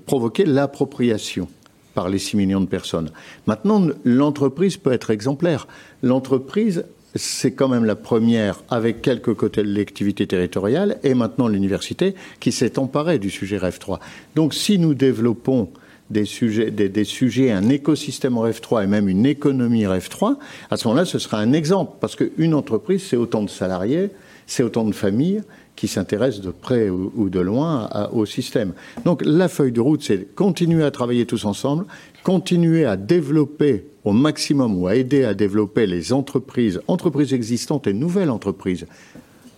provoquer 0.06 0.44
l'appropriation 0.44 1.48
par 1.94 2.08
les 2.08 2.18
6 2.18 2.36
millions 2.36 2.60
de 2.60 2.66
personnes. 2.66 3.10
Maintenant, 3.46 3.86
l'entreprise 4.04 4.76
peut 4.76 4.92
être 4.92 5.10
exemplaire. 5.10 5.66
L'entreprise, 6.02 6.84
c'est 7.14 7.52
quand 7.52 7.68
même 7.68 7.84
la 7.84 7.96
première, 7.96 8.62
avec 8.68 9.00
quelques 9.00 9.34
côtés 9.34 9.62
de 9.62 9.74
l'activité 9.74 10.26
territoriale, 10.26 10.98
et 11.02 11.14
maintenant 11.14 11.48
l'université, 11.48 12.14
qui 12.38 12.52
s'est 12.52 12.78
emparée 12.78 13.18
du 13.18 13.30
sujet 13.30 13.56
REF 13.56 13.78
3. 13.78 14.00
Donc 14.34 14.52
si 14.52 14.78
nous 14.78 14.92
développons 14.92 15.70
des 16.10 16.25
sujets, 16.25 16.70
des, 16.70 17.04
sujets, 17.04 17.50
un 17.50 17.68
écosystème 17.68 18.38
rf 18.38 18.60
3 18.60 18.84
et 18.84 18.86
même 18.86 19.08
une 19.08 19.26
économie 19.26 19.86
rf 19.86 20.08
3, 20.08 20.38
à 20.70 20.76
ce 20.76 20.86
moment-là, 20.88 21.04
ce 21.04 21.18
sera 21.18 21.38
un 21.38 21.52
exemple. 21.52 21.92
Parce 22.00 22.16
qu'une 22.16 22.54
entreprise, 22.54 23.04
c'est 23.08 23.16
autant 23.16 23.42
de 23.42 23.50
salariés, 23.50 24.10
c'est 24.46 24.62
autant 24.62 24.84
de 24.84 24.92
familles 24.92 25.42
qui 25.75 25.88
s'intéressent 25.88 26.42
de 26.42 26.50
près 26.50 26.88
ou, 26.88 27.28
de 27.28 27.40
loin 27.40 27.90
au 28.12 28.25
système. 28.25 28.72
Donc 29.04 29.22
la 29.25 29.48
feuille 29.48 29.72
de 29.72 29.80
route, 29.80 30.02
c'est 30.02 30.34
continuer 30.34 30.82
à 30.82 30.90
travailler 30.90 31.26
tous 31.26 31.44
ensemble, 31.44 31.84
continuer 32.22 32.86
à 32.86 32.96
développer 32.96 33.84
au 34.04 34.12
maximum 34.12 34.80
ou 34.80 34.86
à 34.86 34.96
aider 34.96 35.25
à 35.25 35.34
développer 35.34 35.86
les 35.86 36.12
entreprises, 36.12 36.80
entreprises 36.86 37.34
existantes 37.34 37.86
et 37.86 37.92
nouvelles 37.92 38.30
entreprises. 38.30 38.86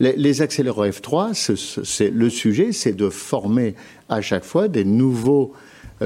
Les, 0.01 0.17
les 0.17 0.43
accéléreurs 0.43 0.87
F3, 0.87 1.35
c'est 1.85 2.11
le 2.11 2.31
sujet, 2.31 2.73
c'est 2.73 2.95
de 2.95 3.11
former 3.11 3.75
à 4.09 4.21
chaque 4.21 4.45
fois 4.45 4.67
des 4.69 4.85
nouveaux 4.85 5.53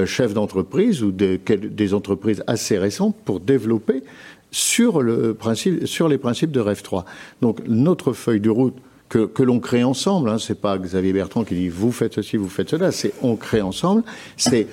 chefs 0.06 0.34
d'entreprise 0.34 1.02
ou 1.02 1.12
des, 1.12 1.38
des 1.38 1.94
entreprises 1.94 2.42
assez 2.46 2.78
récentes 2.78 3.16
pour 3.24 3.40
développer 3.40 4.02
sur, 4.50 5.00
le 5.00 5.34
principe, 5.34 5.86
sur 5.86 6.08
les 6.08 6.18
principes 6.18 6.52
de 6.52 6.60
REF 6.60 6.82
3. 6.82 7.04
Donc 7.40 7.60
notre 7.66 8.12
feuille 8.12 8.40
de 8.40 8.50
route 8.50 8.76
que, 9.08 9.26
que 9.26 9.42
l'on 9.42 9.60
crée 9.60 9.82
ensemble, 9.84 10.28
hein, 10.28 10.38
c'est 10.38 10.60
pas 10.60 10.78
Xavier 10.78 11.12
Bertrand 11.12 11.44
qui 11.44 11.54
dit 11.54 11.68
vous 11.68 11.92
faites 11.92 12.14
ceci, 12.14 12.36
vous 12.36 12.48
faites 12.48 12.70
cela, 12.70 12.92
c'est 12.92 13.12
on 13.22 13.36
crée 13.36 13.62
ensemble, 13.62 14.02
c'est 14.36 14.66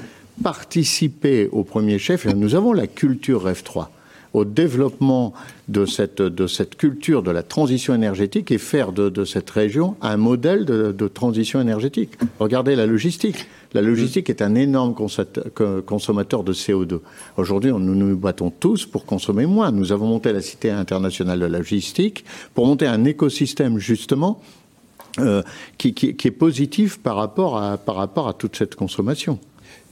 participer 0.43 1.49
au 1.51 1.63
premier 1.63 1.99
chef, 1.99 2.25
et 2.25 2.33
nous 2.33 2.55
avons 2.55 2.71
la 2.71 2.88
culture 2.88 3.43
REF 3.43 3.63
3 3.63 3.91
au 4.33 4.45
développement 4.45 5.33
de 5.67 5.86
cette, 5.86 6.21
de 6.21 6.48
cette 6.48 6.75
culture 6.75 7.24
de 7.24 7.31
la 7.31 7.43
transition 7.43 7.93
énergétique 7.93 8.51
et 8.51 8.57
faire 8.57 8.91
de, 8.91 9.25
cette 9.25 9.50
région 9.50 9.95
un 10.01 10.17
modèle 10.17 10.65
de, 10.65 10.91
de, 10.91 11.07
transition 11.07 11.62
énergétique. 11.62 12.12
Regardez 12.39 12.75
la 12.75 12.86
logistique. 12.86 13.48
La 13.74 13.81
logistique 13.81 14.29
est 14.29 14.41
un 14.41 14.55
énorme 14.55 14.95
consommateur 15.86 16.43
de 16.43 16.53
CO2. 16.53 17.00
Aujourd'hui, 17.38 17.71
nous 17.71 17.79
nous 17.79 18.17
battons 18.17 18.50
tous 18.50 18.86
pour 18.86 19.05
consommer 19.05 19.45
moins. 19.45 19.71
Nous 19.71 19.91
avons 19.91 20.07
monté 20.07 20.33
la 20.33 20.41
Cité 20.41 20.71
internationale 20.71 21.39
de 21.39 21.45
la 21.45 21.59
logistique 21.59 22.25
pour 22.55 22.65
monter 22.65 22.88
un 22.88 23.05
écosystème 23.05 23.77
justement 23.77 24.41
euh, 25.19 25.43
qui, 25.77 25.93
qui, 25.93 26.15
qui, 26.15 26.27
est 26.27 26.31
positif 26.31 27.00
par 27.00 27.15
rapport 27.15 27.62
à, 27.62 27.77
par 27.77 27.95
rapport 27.95 28.27
à 28.27 28.33
toute 28.33 28.55
cette 28.55 28.75
consommation. 28.75 29.39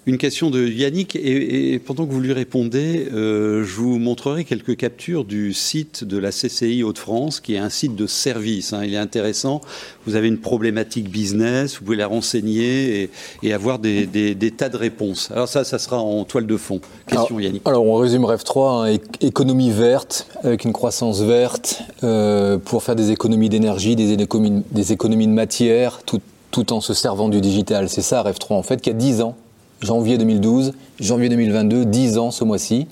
Une 0.08 0.18
question 0.18 0.50
de 0.50 0.66
Yannick, 0.66 1.18
et, 1.18 1.80
pendant 1.80 2.06
que 2.06 2.14
vous 2.14 2.22
lui 2.22 2.32
répondez, 2.32 3.10
euh, 3.14 3.66
je 3.66 3.76
vous 3.76 4.00
montrerai 4.00 4.46
quelques 4.46 4.78
captures 4.78 5.26
du 5.26 5.52
site 5.52 6.06
de 6.06 6.18
la 6.18 6.32
CCI 6.32 6.82
Hauts-de-France, 6.82 7.42
qui 7.42 7.56
est 7.56 7.58
un 7.58 7.68
site 7.70 7.94
de 7.94 8.08
service. 8.08 8.72
Hein. 8.72 8.86
Il 8.86 8.94
est 8.94 8.98
intéressant. 9.00 9.60
Vous 10.06 10.16
avez 10.16 10.30
une 10.30 10.38
problématique 10.38 11.10
business, 11.10 11.78
vous 11.78 11.84
pouvez 11.84 11.98
la 11.98 12.08
renseigner 12.08 13.10
et, 13.44 13.54
avoir 13.54 13.80
des, 13.80 14.08
tas 14.56 14.70
de 14.70 14.78
réponses. 14.78 15.30
Alors 15.32 15.50
ça, 15.50 15.66
ça 15.66 15.78
sera 15.78 16.00
en 16.00 16.24
toile 16.24 16.48
de 16.48 16.56
fond. 16.56 16.80
Question 17.08 17.38
Yannick. 17.42 17.64
Alors 17.66 17.86
on 17.86 17.96
résume 17.96 18.24
Rêve 18.24 18.44
3, 18.44 18.88
hein. 18.88 18.98
économie 19.20 19.72
verte, 19.72 20.30
avec 20.42 20.64
une 20.64 20.72
croissance 20.72 21.20
verte, 21.20 21.82
euh, 22.06 22.58
pour 22.58 22.82
faire 22.82 22.96
des 22.96 23.12
économies 23.12 23.50
d'énergie, 23.50 23.98
des 23.98 24.14
économies, 24.14 24.64
des 24.72 24.94
économies 24.94 25.28
de 25.28 25.34
matière, 25.34 26.00
tout, 26.06 26.22
tout 26.52 26.72
en 26.72 26.80
se 26.80 26.94
servant 26.94 27.28
du 27.28 27.42
digital. 27.42 27.90
C'est 27.90 28.02
ça 28.02 28.22
Rêve 28.22 28.38
3, 28.38 28.56
en 28.56 28.64
fait, 28.64 28.80
qui 28.80 28.90
a 28.90 28.94
10 28.94 29.20
ans 29.20 29.36
janvier 29.82 30.18
2012, 30.18 30.74
janvier 31.00 31.30
2022, 31.30 31.86
10 31.86 32.18
ans 32.18 32.32
ce 32.32 32.44
mois-ci. 32.44 32.88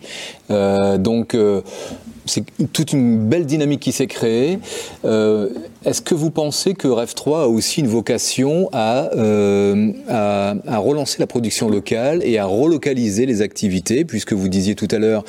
Euh, 0.51 0.97
donc 0.97 1.33
euh, 1.33 1.61
c'est 2.25 2.43
toute 2.73 2.93
une 2.93 3.27
belle 3.27 3.45
dynamique 3.45 3.79
qui 3.79 3.91
s'est 3.91 4.07
créée. 4.07 4.59
Euh, 5.03 5.49
est-ce 5.85 6.01
que 6.01 6.15
vous 6.15 6.31
pensez 6.31 6.73
que 6.73 6.87
Rêve 6.87 7.13
3 7.13 7.43
a 7.43 7.47
aussi 7.47 7.81
une 7.81 7.87
vocation 7.87 8.69
à, 8.71 9.09
relancer 10.79 11.17
la 11.19 11.27
production 11.27 11.69
locale 11.69 12.21
et 12.23 12.37
à 12.37 12.45
relocaliser 12.45 13.25
les 13.25 13.41
activités, 13.41 14.05
puisque 14.05 14.33
vous 14.33 14.49
disiez 14.49 14.75
tout 14.75 14.87
à 14.91 14.97
l'heure 14.97 15.23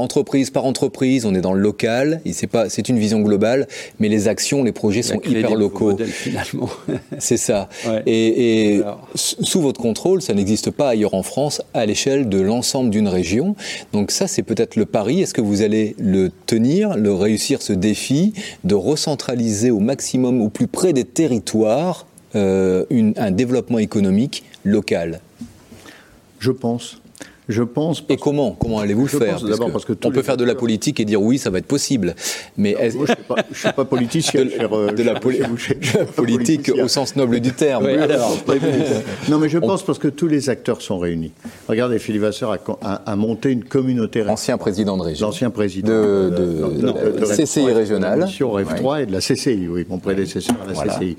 entreprise 0.00 0.50
par 0.50 0.64
entreprise, 0.64 1.24
on 1.24 1.34
est 1.34 1.40
dans 1.40 1.52
le 1.52 1.60
local, 1.60 2.20
c'est 2.32 2.46
pas, 2.46 2.68
c'est 2.68 2.88
une 2.88 2.98
vision 2.98 3.20
globale, 3.20 3.66
mais 4.00 4.08
les 4.08 4.28
actions, 4.28 4.62
les 4.62 4.72
projets 4.72 5.02
sont 5.02 5.20
hyper 5.20 5.54
locaux. 5.54 5.96
finalement. 5.98 6.70
c'est 7.18 7.36
ça. 7.36 7.68
Et, 8.06 8.74
et 8.76 8.82
sous 9.14 9.60
votre 9.60 9.80
contrôle, 9.80 10.22
ça 10.22 10.34
n'existe 10.34 10.70
pas 10.70 10.90
ailleurs 10.90 11.14
en 11.14 11.22
France 11.22 11.62
à 11.72 11.86
l'échelle 11.86 12.28
de 12.28 12.40
l'ensemble 12.40 12.90
d'une 12.90 13.08
région. 13.08 13.56
Donc 13.92 14.10
ça, 14.10 14.26
c'est 14.26 14.42
peut-être 14.42 14.76
le 14.76 14.86
pari. 14.86 15.20
Est-ce 15.20 15.34
que 15.34 15.40
vous 15.40 15.62
allez 15.62 15.94
le 15.98 16.30
tenir, 16.46 16.96
le 16.96 17.12
réussir 17.12 17.62
ce 17.62 17.72
défi 17.72 18.32
de 18.64 18.74
recentraliser 18.74 19.70
au 19.70 19.80
maximum, 19.80 20.40
au 20.40 20.48
plus 20.48 20.66
près 20.66 20.92
des 20.92 21.04
territoires, 21.04 22.06
euh, 22.34 22.84
une, 22.90 23.14
un 23.16 23.30
développement 23.30 23.78
économique 23.78 24.44
local? 24.64 25.20
Je 26.38 26.50
pense. 26.50 27.00
Je 27.48 27.62
pense. 27.62 28.02
Et 28.08 28.16
comment 28.16 28.52
Comment 28.52 28.78
allez-vous 28.78 29.02
le 29.02 29.08
faire 29.08 29.40
D'abord 29.42 29.70
parce 29.70 29.84
que 29.84 29.92
on 30.04 30.10
peut 30.10 30.22
faire 30.22 30.36
de 30.36 30.44
la 30.44 30.54
politique 30.54 31.00
et 31.00 31.04
dire 31.04 31.20
oui, 31.20 31.38
ça 31.38 31.50
va 31.50 31.58
être 31.58 31.66
possible. 31.66 32.14
Mais 32.56 32.74
moi, 32.94 33.06
je 33.06 33.12
ne 33.12 33.54
suis, 33.54 33.72
pas 33.72 33.84
politicien. 33.84 34.44
de, 34.44 34.50
euh, 34.60 34.92
de, 34.92 35.02
la, 35.02 35.20
politique 36.16 36.70
au 36.82 36.88
sens 36.88 37.16
noble 37.16 37.40
du 37.40 37.52
terme. 37.52 37.86
non, 39.28 39.38
mais 39.38 39.48
je 39.48 39.58
pense 39.58 39.82
parce 39.82 39.98
que 39.98 40.08
tous 40.08 40.28
les 40.28 40.48
acteurs 40.48 40.80
sont 40.80 40.98
réunis. 40.98 41.32
Regardez, 41.68 41.98
Philippe 41.98 42.22
Vasseur 42.22 42.58
a, 42.82 43.16
monté 43.16 43.50
une 43.50 43.64
communauté. 43.64 44.22
Ancien 44.26 44.58
président 44.58 44.96
de 44.96 45.02
région. 45.02 45.26
L'ancien 45.26 45.50
président 45.50 45.88
de, 45.88 46.30
de, 46.30 47.24
CCI 47.24 47.72
régionale. 47.72 48.26
Sur 48.28 48.58
F3 48.58 49.02
et 49.02 49.06
de 49.06 49.12
la 49.12 49.20
CCI, 49.20 49.68
oui, 49.68 49.84
mon 49.88 49.98
prédécesseur 49.98 50.56
à 50.62 50.84
la 50.84 50.94
CCI. 50.94 51.16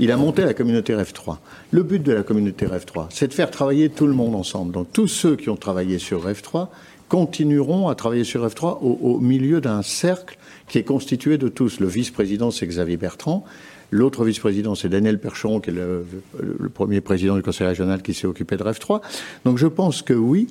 Il 0.00 0.10
a 0.10 0.16
monté 0.16 0.42
la 0.42 0.54
communauté 0.54 0.92
REF3. 0.92 1.36
Le 1.70 1.84
but 1.84 2.02
de 2.02 2.12
la 2.12 2.24
communauté 2.24 2.66
REF3, 2.66 3.06
c'est 3.10 3.28
de 3.28 3.32
faire 3.32 3.50
travailler 3.50 3.90
tout 3.90 4.08
le 4.08 4.12
monde 4.12 4.34
ensemble. 4.34 4.72
Donc 4.72 4.88
tous 4.92 5.06
ceux 5.06 5.36
qui 5.36 5.50
ont 5.50 5.56
travaillé 5.56 5.98
sur 6.00 6.26
REF3 6.26 6.68
continueront 7.08 7.88
à 7.88 7.94
travailler 7.94 8.24
sur 8.24 8.44
REF3 8.44 8.78
au, 8.80 9.20
milieu 9.20 9.60
d'un 9.60 9.82
cercle 9.82 10.36
qui 10.68 10.78
est 10.78 10.82
constitué 10.82 11.38
de 11.38 11.46
tous. 11.46 11.78
Le 11.78 11.86
vice-président, 11.86 12.50
c'est 12.50 12.66
Xavier 12.66 12.96
Bertrand. 12.96 13.44
L'autre 13.92 14.24
vice-président, 14.24 14.74
c'est 14.74 14.88
Daniel 14.88 15.20
Percheron, 15.20 15.60
qui 15.60 15.70
est 15.70 15.74
le, 15.74 16.04
le, 16.40 16.68
premier 16.68 17.00
président 17.00 17.36
du 17.36 17.42
conseil 17.42 17.68
régional 17.68 18.02
qui 18.02 18.14
s'est 18.14 18.26
occupé 18.26 18.56
de 18.56 18.64
REF3. 18.64 19.00
Donc 19.44 19.58
je 19.58 19.68
pense 19.68 20.02
que 20.02 20.14
oui, 20.14 20.48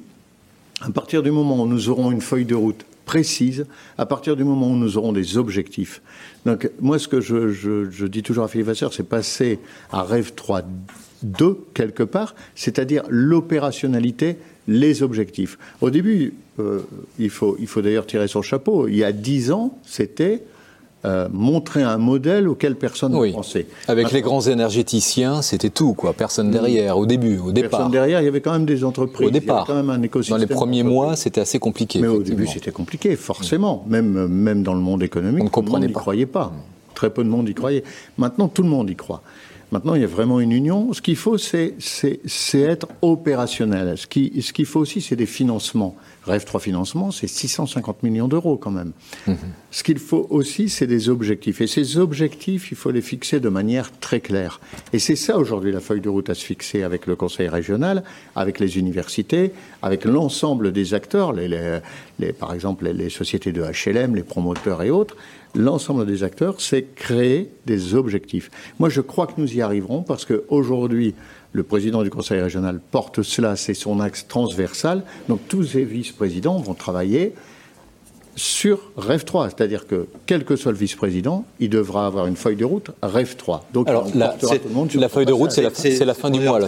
à 0.82 0.90
partir 0.90 1.24
du 1.24 1.32
moment 1.32 1.64
où 1.64 1.68
nous 1.68 1.90
aurons 1.90 2.12
une 2.12 2.22
feuille 2.22 2.46
de 2.46 2.56
route 2.56 2.86
précise 3.06 3.66
à 3.98 4.06
partir 4.06 4.36
du 4.36 4.44
moment 4.44 4.70
où 4.70 4.76
nous 4.76 4.98
aurons 4.98 5.12
des 5.12 5.38
objectifs. 5.38 6.02
Donc, 6.46 6.70
moi, 6.80 7.00
ce 7.00 7.08
que 7.08 7.22
je, 7.22 8.06
dis 8.06 8.24
toujours 8.24 8.46
à 8.46 8.48
Philippe 8.48 8.68
Vasseur, 8.68 8.94
c'est 8.94 9.04
passer 9.04 9.60
à 9.92 10.04
Rêve 10.04 10.34
3 10.36 10.64
2, 11.24 11.58
quelque 11.74 12.04
part, 12.04 12.36
c'est-à-dire 12.54 13.04
l'opérationnalité, 13.08 14.38
les 14.68 15.04
objectifs. 15.04 15.58
Au 15.80 15.90
début, 15.90 16.34
euh, 16.60 16.82
il 17.18 17.30
faut, 17.30 17.56
il 17.60 17.68
faut 17.68 17.82
d'ailleurs 17.82 18.06
tirer 18.06 18.28
son 18.28 18.42
chapeau. 18.42 18.88
Il 18.88 18.96
y 18.96 19.04
a 19.06 19.14
dix 19.14 19.52
ans, 19.52 19.78
c'était 19.86 20.44
euh, 21.06 21.28
montrer 21.32 21.84
un 21.84 21.98
modèle 21.98 22.48
auquel 22.48 22.76
personne 22.76 23.12
ne 23.12 23.32
pensait. 23.32 23.68
Avec 23.88 24.12
les 24.12 24.22
grands 24.22 24.42
énergéticiens, 24.42 25.42
c'était 25.42 25.70
tout, 25.70 25.94
quoi. 25.94 26.14
Personne 26.14 26.50
derrière, 26.50 26.98
au 26.98 27.06
début, 27.06 27.40
au 27.40 27.52
départ. 27.52 27.72
Personne 27.72 27.92
derrière, 27.92 28.22
il 28.22 28.26
y 28.26 28.28
avait 28.28 28.42
quand 28.42 28.54
même 28.54 28.66
des 28.66 28.84
entreprises. 28.84 29.28
Au 29.28 29.32
départ. 29.32 29.66
quand 29.66 29.76
même 29.76 29.90
un 29.90 30.02
écosystème. 30.02 30.38
Dans 30.38 30.42
les 30.42 30.48
premiers 30.48 30.84
mois, 30.84 31.16
c'était 31.16 31.42
assez 31.42 31.60
compliqué. 31.60 32.00
Mais 32.00 32.08
au 32.08 32.24
début, 32.24 32.48
c'était 32.48 32.72
compliqué, 32.72 33.16
forcément. 33.16 33.84
Même, 33.88 34.28
même 34.28 34.64
dans 34.64 34.74
le 34.74 34.80
monde 34.80 35.04
économique, 35.04 35.42
On 35.42 35.46
ne 35.46 35.50
comprenait 35.50 35.90
pas. 35.90 36.00
croyait 36.00 36.26
pas. 36.26 36.54
Très 36.96 37.10
peu 37.10 37.24
de 37.24 37.30
monde 37.30 37.50
y 37.50 37.54
croyait. 37.54 37.84
Maintenant, 38.18 38.48
tout 38.48 38.64
le 38.64 38.70
monde 38.70 38.90
y 38.90 38.96
croit. 38.96 39.22
Maintenant, 39.74 39.96
il 39.96 40.02
y 40.02 40.04
a 40.04 40.08
vraiment 40.08 40.40
une 40.40 40.52
union. 40.52 40.94
Ce 40.94 41.02
qu'il 41.02 41.16
faut, 41.16 41.40
c'est 41.40 41.74
être 42.54 42.88
opérationnel. 43.02 43.98
Ce 43.98 44.06
qu'il 44.06 44.44
ce 44.44 44.64
faut 44.66 44.80
aussi, 44.80 45.02
c'est 45.02 45.16
des 45.16 45.26
financements. 45.26 45.96
Rêve 46.26 46.46
3 46.46 46.62
financements, 46.62 47.10
c'est 47.10 47.28
650 47.28 48.04
millions 48.04 48.28
d'euros 48.28 48.56
quand 48.56 48.70
même. 48.70 48.92
Mhm. 49.26 49.36
Ce 49.72 49.84
qu'il 49.84 49.98
faut 49.98 50.28
aussi, 50.30 50.70
c'est 50.70 50.86
des 50.86 51.10
objectifs. 51.10 51.60
Et 51.60 51.66
ces 51.66 51.98
objectifs, 51.98 52.72
il 52.72 52.78
faut 52.78 52.92
les 52.92 53.02
fixer 53.02 53.40
de 53.40 53.50
manière 53.50 53.92
très 54.00 54.22
claire. 54.22 54.62
Et 54.94 55.00
c'est 55.00 55.16
ça 55.16 55.40
aujourd'hui 55.40 55.72
la 55.72 55.80
feuille 55.80 56.02
de 56.02 56.10
route 56.10 56.30
à 56.30 56.36
se 56.36 56.46
fixer 56.46 56.84
avec 56.84 57.08
le 57.08 57.16
Conseil 57.16 57.50
régional, 57.50 58.04
avec 58.36 58.60
les 58.60 58.78
universités, 58.78 59.54
avec 59.82 60.06
l'ensemble 60.06 60.72
des 60.72 60.94
acteurs, 60.94 61.34
les, 61.34 61.80
les, 62.20 62.32
par 62.32 62.54
exemple 62.54 62.86
les, 62.86 62.94
les 62.94 63.10
sociétés 63.10 63.52
de 63.52 63.64
HLM, 63.64 64.16
les 64.16 64.24
promoteurs 64.24 64.84
et 64.84 64.92
autres. 64.92 65.18
L'ensemble 65.56 66.08
des 66.08 66.24
acteurs, 66.24 66.60
c'est 66.60 66.96
créer 66.96 67.52
des 67.68 67.94
objectifs. 67.94 68.50
Moi, 68.80 68.90
je 68.90 69.02
crois 69.02 69.28
que 69.28 69.34
nous 69.38 69.54
y 69.56 69.62
arriverons 69.62 70.02
parce 70.02 70.26
qu'aujourd'hui, 70.26 71.14
le 71.52 71.62
président 71.62 72.02
du 72.02 72.10
conseil 72.10 72.42
régional 72.42 72.80
porte 72.80 73.22
cela, 73.22 73.56
c'est 73.56 73.76
son 73.76 74.00
axe 74.00 74.28
transversal. 74.28 75.04
Donc 75.30 75.42
tous 75.48 75.76
les 75.76 75.86
vice-présidents 75.86 76.58
vont 76.58 76.74
travailler 76.74 77.34
sur 78.36 78.80
REF 78.98 79.26
3. 79.26 79.50
C'est-à-dire 79.50 79.88
que, 79.88 80.08
quel 80.26 80.44
que 80.44 80.56
soit 80.56 80.72
le 80.72 80.78
vice-président, 80.78 81.46
il 81.60 81.70
devra 81.70 82.06
avoir 82.06 82.28
une 82.28 82.36
feuille 82.36 82.56
de 82.56 82.66
route 82.66 82.92
REF 83.02 83.38
3. 83.38 83.68
Donc, 83.74 83.88
Alors, 83.88 84.08
la, 84.16 84.36
la 84.96 85.10
feuille 85.10 85.26
de 85.26 85.34
route, 85.34 85.52
c'est 85.52 85.62
la, 85.62 85.70
la, 85.70 86.14
fin 86.14 86.30
du 86.30 86.40
mois. 86.40 86.60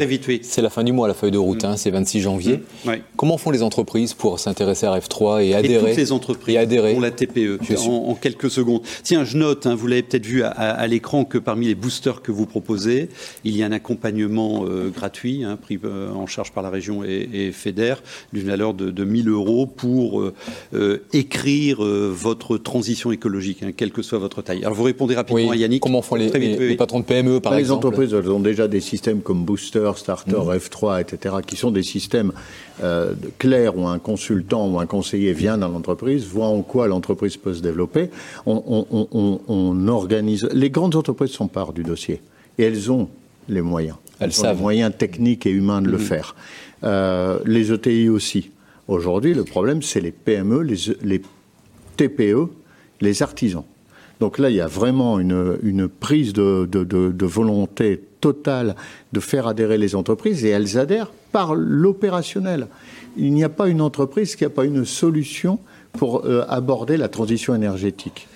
C'est 0.42 0.62
la 0.62 0.70
fin 0.70 0.84
du 0.84 0.92
mois, 0.92 1.08
la 1.08 1.14
feuille 1.14 1.32
de 1.32 1.38
route. 1.38 1.64
Hein, 1.64 1.78
c'est 1.78 1.92
26 1.92 2.22
janvier. 2.22 2.62
Mmh. 2.86 2.92
Comment 3.16 3.38
font 3.38 3.52
les 3.52 3.64
entreprises 3.64 4.14
pour 4.14 4.40
s'intéresser 4.40 4.86
à 4.86 4.92
REF 4.92 5.10
3 5.10 5.44
et 5.44 5.54
adhérer 5.56 5.76
et 5.76 5.88
toutes 5.90 5.98
les 5.98 6.12
entreprises 6.12 6.58
adhérer. 6.58 6.96
ont 6.96 7.00
la 7.00 7.12
TPE 7.12 7.60
en, 7.78 7.92
en, 8.10 8.16
quelques 8.16 8.50
secondes. 8.50 8.82
Tiens, 9.04 9.24
je 9.24 9.38
note, 9.38 9.66
hein, 9.66 9.76
vous 9.76 9.88
l'avez 9.88 10.04
peut-être 10.04 10.26
vu 10.26 10.44
à, 10.44 10.50
à, 10.50 10.88
l'écran, 10.88 11.26
que 11.26 11.38
parmi 11.38 11.68
les 11.68 11.76
boosters 11.76 12.22
que 12.22 12.32
vous 12.32 12.46
proposez, 12.46 13.10
il 13.44 13.56
y 13.56 13.64
a 13.64 13.66
un 13.66 13.72
accompagnement 13.72 14.66
euh, 14.66 14.90
gratuit, 14.90 15.44
hein, 15.44 15.58
pris 15.62 15.80
euh, 15.84 16.12
en 16.12 16.28
charge 16.28 16.52
par 16.52 16.64
la 16.64 16.70
région 16.70 17.04
et, 17.04 17.30
et 17.34 17.52
FEDER, 17.52 17.96
d'une 18.34 18.48
valeur 18.48 18.74
de, 18.74 18.92
de 18.92 19.04
1000 19.04 19.30
euros 19.30 19.66
pour 19.66 20.22
euh, 20.22 20.34
euh 20.74 21.00
écrire 21.14 21.55
euh, 21.80 22.12
votre 22.14 22.58
transition 22.58 23.12
écologique, 23.12 23.64
hein, 23.64 23.72
quelle 23.76 23.92
que 23.92 24.02
soit 24.02 24.20
votre 24.20 24.42
taille. 24.42 24.64
Alors 24.64 24.74
vous 24.74 24.84
répondez 24.84 25.16
rapidement 25.16 25.52
à 25.52 25.56
Yannick. 25.56 25.82
Comment 25.82 26.02
font 26.02 26.16
les, 26.16 26.30
les, 26.30 26.76
patrons 26.76 27.00
de 27.00 27.06
PME 27.06 27.40
par 27.40 27.56
exemple 27.56 27.84
Les 27.84 27.90
entreprises 27.90 28.14
elles 28.14 28.30
ont 28.30 28.40
déjà 28.40 28.68
des 28.68 28.82
systèmes 28.82 29.22
comme 29.22 29.44
Booster, 29.44 29.92
Starter, 29.96 30.32
mmh. 30.32 30.58
F3, 30.58 31.02
etc., 31.02 31.36
qui 31.46 31.56
sont 31.56 31.72
des 31.72 31.84
systèmes 31.84 32.32
euh, 32.84 33.14
clairs 33.38 33.78
où 33.78 33.88
un 33.88 34.00
consultant 34.00 34.68
ou 34.70 34.80
un 34.80 34.86
conseiller 34.86 35.34
vient 35.34 35.58
dans 35.58 35.70
l'entreprise, 35.70 36.26
voit 36.26 36.48
en 36.48 36.62
quoi 36.62 36.88
l'entreprise 36.88 37.38
peut 37.38 37.54
se 37.54 37.62
développer. 37.62 38.10
On, 38.46 38.86
on, 38.92 39.08
on, 39.12 39.40
on 39.48 39.88
organise. 39.88 40.48
Les 40.54 40.70
grandes 40.70 40.96
entreprises 40.96 41.32
sont 41.32 41.48
part 41.48 41.74
du 41.74 41.84
dossier 41.84 42.22
et 42.58 42.64
elles 42.64 42.92
ont 42.92 43.10
les 43.50 43.62
moyens. 43.62 43.98
Elles 44.20 44.40
ont 44.42 44.50
les 44.50 44.56
moyens 44.56 44.94
techniques 44.98 45.46
et 45.46 45.52
humains 45.52 45.82
de 45.82 45.90
le 45.90 45.98
mhm. 45.98 46.04
faire. 46.04 46.36
Euh, 46.84 47.40
les 47.46 47.72
ETI 47.72 48.10
aussi. 48.10 48.52
Aujourd'hui, 48.88 49.34
le 49.34 49.44
problème, 49.44 49.82
c'est 49.82 50.02
les 50.02 50.12
PME, 50.12 50.62
les, 50.62 50.76
les, 51.02 51.22
TPE, 51.96 52.50
les 53.02 53.24
artisans. 53.24 53.64
Donc 54.20 54.40
là, 54.40 54.50
il 54.50 54.56
y 54.56 54.62
a 54.62 54.68
vraiment 54.68 55.20
une, 55.20 55.58
une 55.62 55.88
prise 55.88 56.34
de, 56.34 56.68
de, 56.72 56.84
de, 56.84 57.26
volonté 57.26 58.02
totale 58.22 58.76
de 59.12 59.20
faire 59.20 59.48
adhérer 59.48 59.78
les 59.78 59.94
entreprises 59.96 60.46
et 60.46 60.50
elles 60.50 60.78
adhèrent 60.78 61.12
par 61.32 61.54
l'opérationnel. 61.54 62.68
Il 63.18 63.34
n'y 63.34 63.44
a 63.44 63.50
pas 63.50 63.68
une 63.68 63.82
entreprise 63.82 64.36
qui 64.36 64.44
n'a 64.44 64.50
pas 64.50 64.66
une 64.66 64.86
solution 64.86 65.60
pour 65.94 66.26
euh, 66.26 66.46
aborder 66.48 66.98
la 66.98 67.10
transition 67.10 67.56
énergétique. 67.56 68.28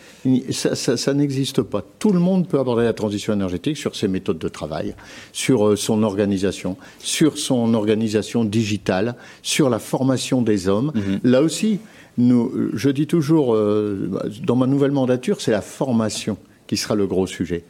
Ça, 0.52 1.14
n'existe 1.14 1.62
pas. 1.62 1.82
Tout 1.98 2.12
le 2.12 2.20
monde 2.20 2.46
peut 2.46 2.60
aborder 2.60 2.84
la 2.84 2.92
transition 2.92 3.32
énergétique 3.32 3.78
sur 3.78 3.96
ses 3.96 4.10
méthodes 4.10 4.38
de 4.38 4.50
travail, 4.50 4.94
sur 5.32 5.66
euh, 5.66 5.76
son 5.78 6.04
organisation, 6.04 6.76
sur 7.00 7.38
son 7.38 7.74
organisation 7.74 8.44
digitale, 8.44 9.16
sur 9.42 9.70
la 9.70 9.80
formation 9.80 10.42
des 10.42 10.68
hommes. 10.68 10.92
Mhm. 10.94 11.20
Là 11.24 11.42
aussi, 11.42 11.80
nous, 12.20 12.52
je 12.74 12.90
dis 12.90 13.08
toujours, 13.08 13.56
euh, 13.56 14.10
dans 14.44 14.56
ma 14.56 14.68
nouvelle 14.68 14.92
mandature, 14.92 15.42
c'est 15.42 15.52
la 15.52 15.62
formation 15.62 16.38
qui 16.68 16.78
sera 16.78 16.96
le 16.96 17.08
gros 17.08 17.28
sujet. 17.28 17.64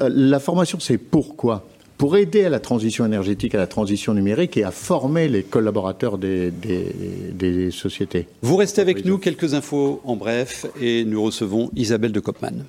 la 0.00 0.40
formation, 0.40 0.80
c'est 0.80 0.98
pourquoi? 0.98 1.66
Pour 1.98 2.16
aider 2.16 2.44
à 2.44 2.48
la 2.48 2.60
transition 2.60 3.04
énergétique, 3.04 3.54
à 3.54 3.58
la 3.58 3.66
transition 3.66 4.14
numérique 4.14 4.56
et 4.56 4.62
à 4.62 4.70
former 4.70 5.28
les 5.28 5.42
collaborateurs 5.42 6.16
des, 6.16 7.70
sociétés. 7.72 8.28
Vous 8.42 8.56
restez 8.56 8.80
avec 8.80 9.04
nous, 9.04 9.18
quelques 9.18 9.54
infos 9.54 10.00
en 10.04 10.16
bref, 10.16 10.66
et 10.80 11.04
nous 11.04 11.22
recevons 11.22 11.70
Isabelle 11.74 12.12
de 12.12 12.20
Kopman. 12.20 12.64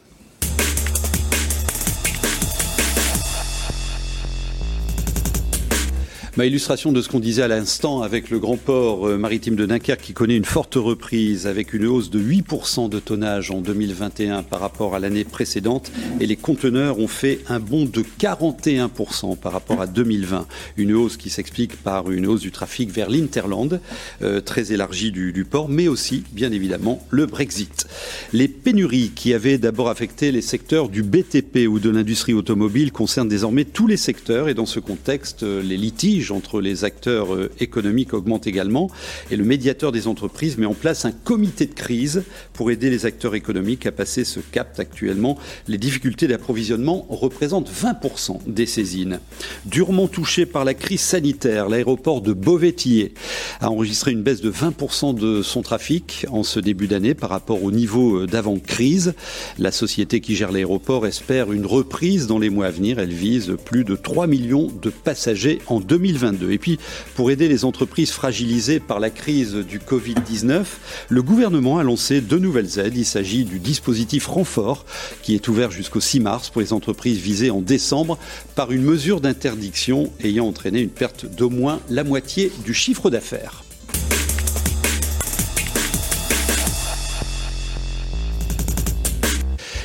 Ma 6.37 6.45
illustration 6.45 6.91
de 6.91 7.01
ce 7.01 7.09
qu'on 7.09 7.19
disait 7.19 7.41
à 7.41 7.47
l'instant 7.47 8.03
avec 8.03 8.29
le 8.29 8.37
grand 8.39 8.55
port 8.55 9.07
euh, 9.07 9.17
maritime 9.17 9.55
de 9.55 9.65
Dunkerque 9.65 10.01
qui 10.01 10.13
connaît 10.13 10.37
une 10.37 10.45
forte 10.45 10.75
reprise 10.75 11.47
avec 11.47 11.73
une 11.73 11.87
hausse 11.87 12.11
de 12.11 12.19
8% 12.19 12.87
de 12.87 12.99
tonnage 12.99 13.49
en 13.49 13.61
2021 13.61 14.43
par 14.43 14.59
rapport 14.59 14.93
à 14.93 14.99
l'année 14.99 15.23
précédente 15.23 15.91
et 16.19 16.27
les 16.27 16.35
conteneurs 16.35 16.99
ont 16.99 17.07
fait 17.07 17.39
un 17.47 17.59
bond 17.59 17.85
de 17.85 18.03
41% 18.19 19.37
par 19.37 19.51
rapport 19.51 19.81
à 19.81 19.87
2020. 19.87 20.45
Une 20.77 20.93
hausse 20.93 21.17
qui 21.17 21.31
s'explique 21.31 21.75
par 21.77 22.11
une 22.11 22.27
hausse 22.27 22.41
du 22.41 22.51
trafic 22.51 22.91
vers 22.91 23.09
l'Interland, 23.09 23.81
euh, 24.21 24.39
très 24.39 24.71
élargie 24.71 25.11
du, 25.11 25.33
du 25.33 25.45
port, 25.45 25.67
mais 25.67 25.87
aussi 25.87 26.23
bien 26.31 26.51
évidemment 26.51 27.03
le 27.09 27.25
Brexit. 27.25 27.87
Les 28.33 28.47
pénuries 28.47 29.11
qui 29.15 29.33
avaient 29.33 29.57
d'abord 29.57 29.89
affecté 29.89 30.31
les 30.31 30.41
secteurs 30.41 30.89
du 30.89 31.01
BTP 31.01 31.67
ou 31.67 31.79
de 31.79 31.89
l'industrie 31.89 32.33
automobile 32.33 32.91
concernent 32.91 33.29
désormais 33.29 33.65
tous 33.65 33.87
les 33.87 33.97
secteurs 33.97 34.47
et 34.47 34.53
dans 34.53 34.67
ce 34.67 34.79
contexte, 34.79 35.41
euh, 35.41 35.63
les 35.63 35.77
litiges 35.77 36.19
entre 36.31 36.61
les 36.61 36.83
acteurs 36.83 37.33
euh, 37.33 37.51
économiques 37.59 38.13
augmente 38.13 38.47
également 38.47 38.89
et 39.31 39.35
le 39.35 39.43
médiateur 39.43 39.91
des 39.91 40.07
entreprises 40.07 40.57
met 40.57 40.65
en 40.65 40.73
place 40.73 41.05
un 41.05 41.11
comité 41.11 41.65
de 41.65 41.73
crise 41.73 42.23
pour 42.53 42.71
aider 42.71 42.89
les 42.89 43.05
acteurs 43.05 43.35
économiques 43.35 43.85
à 43.85 43.91
passer 43.91 44.23
ce 44.23 44.39
cap 44.39 44.79
actuellement. 44.79 45.37
Les 45.67 45.77
difficultés 45.77 46.27
d'approvisionnement 46.27 47.05
représentent 47.09 47.71
20% 47.71 48.39
des 48.47 48.65
saisines. 48.65 49.19
Durement 49.65 50.07
touché 50.07 50.45
par 50.45 50.65
la 50.65 50.73
crise 50.73 51.01
sanitaire, 51.01 51.69
l'aéroport 51.69 52.21
de 52.21 52.33
Beauvais-Tillé 52.33 53.13
a 53.61 53.69
enregistré 53.69 54.11
une 54.11 54.23
baisse 54.23 54.41
de 54.41 54.51
20% 54.51 55.15
de 55.15 55.41
son 55.41 55.61
trafic 55.61 56.25
en 56.31 56.43
ce 56.43 56.59
début 56.59 56.87
d'année 56.87 57.13
par 57.13 57.29
rapport 57.29 57.63
au 57.63 57.71
niveau 57.71 58.21
euh, 58.21 58.27
d'avant-crise. 58.27 59.13
La 59.57 59.71
société 59.71 60.21
qui 60.21 60.35
gère 60.35 60.51
l'aéroport 60.51 61.07
espère 61.07 61.51
une 61.51 61.65
reprise 61.65 62.27
dans 62.27 62.39
les 62.39 62.49
mois 62.49 62.67
à 62.67 62.71
venir. 62.71 62.99
Elle 62.99 63.13
vise 63.13 63.55
plus 63.65 63.83
de 63.83 63.95
3 63.95 64.27
millions 64.27 64.67
de 64.81 64.89
passagers 64.89 65.59
en 65.67 65.79
2020. 65.79 66.08
Et 66.49 66.57
puis, 66.57 66.79
pour 67.15 67.31
aider 67.31 67.47
les 67.47 67.65
entreprises 67.65 68.11
fragilisées 68.11 68.79
par 68.79 68.99
la 68.99 69.09
crise 69.09 69.53
du 69.53 69.79
Covid-19, 69.79 70.63
le 71.09 71.21
gouvernement 71.21 71.77
a 71.77 71.83
lancé 71.83 72.21
deux 72.21 72.39
nouvelles 72.39 72.79
aides. 72.79 72.97
Il 72.97 73.05
s'agit 73.05 73.45
du 73.45 73.59
dispositif 73.59 74.27
renfort 74.27 74.85
qui 75.21 75.35
est 75.35 75.47
ouvert 75.47 75.71
jusqu'au 75.71 75.99
6 75.99 76.19
mars 76.19 76.49
pour 76.49 76.61
les 76.61 76.73
entreprises 76.73 77.19
visées 77.19 77.51
en 77.51 77.61
décembre 77.61 78.17
par 78.55 78.71
une 78.71 78.83
mesure 78.83 79.21
d'interdiction 79.21 80.11
ayant 80.23 80.47
entraîné 80.47 80.81
une 80.81 80.89
perte 80.89 81.25
d'au 81.25 81.49
moins 81.49 81.79
la 81.89 82.03
moitié 82.03 82.51
du 82.65 82.73
chiffre 82.73 83.09
d'affaires. 83.09 83.63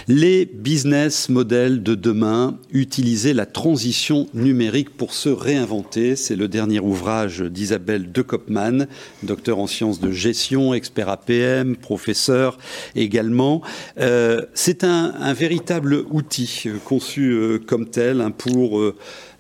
Les 0.07 0.45
business 0.45 1.31
models 1.31 1.83
de 1.83 1.95
demain, 1.95 2.59
utiliser 2.73 3.33
la 3.33 3.47
transition 3.47 4.29
numérique 4.35 4.95
pour 4.95 5.15
se 5.15 5.31
réinventer. 5.31 6.15
C'est 6.15 6.37
le 6.37 6.47
dernier 6.47 6.79
ouvrage 6.79 7.41
d'Isabelle 7.41 8.13
de 8.13 8.21
Kopman, 8.21 8.87
docteur 9.23 9.59
en 9.59 9.67
sciences 9.67 10.01
de 10.01 10.11
gestion, 10.11 10.75
expert 10.75 11.09
APM, 11.09 11.77
professeur 11.77 12.59
également. 12.95 13.63
Euh, 13.99 14.43
c'est 14.53 14.85
un, 14.85 15.33
véritable 15.33 16.05
outil 16.11 16.65
euh, 16.67 16.77
conçu 16.85 17.33
euh, 17.33 17.59
comme 17.59 17.89
tel 17.89 18.21
hein, 18.21 18.31
pour 18.31 18.83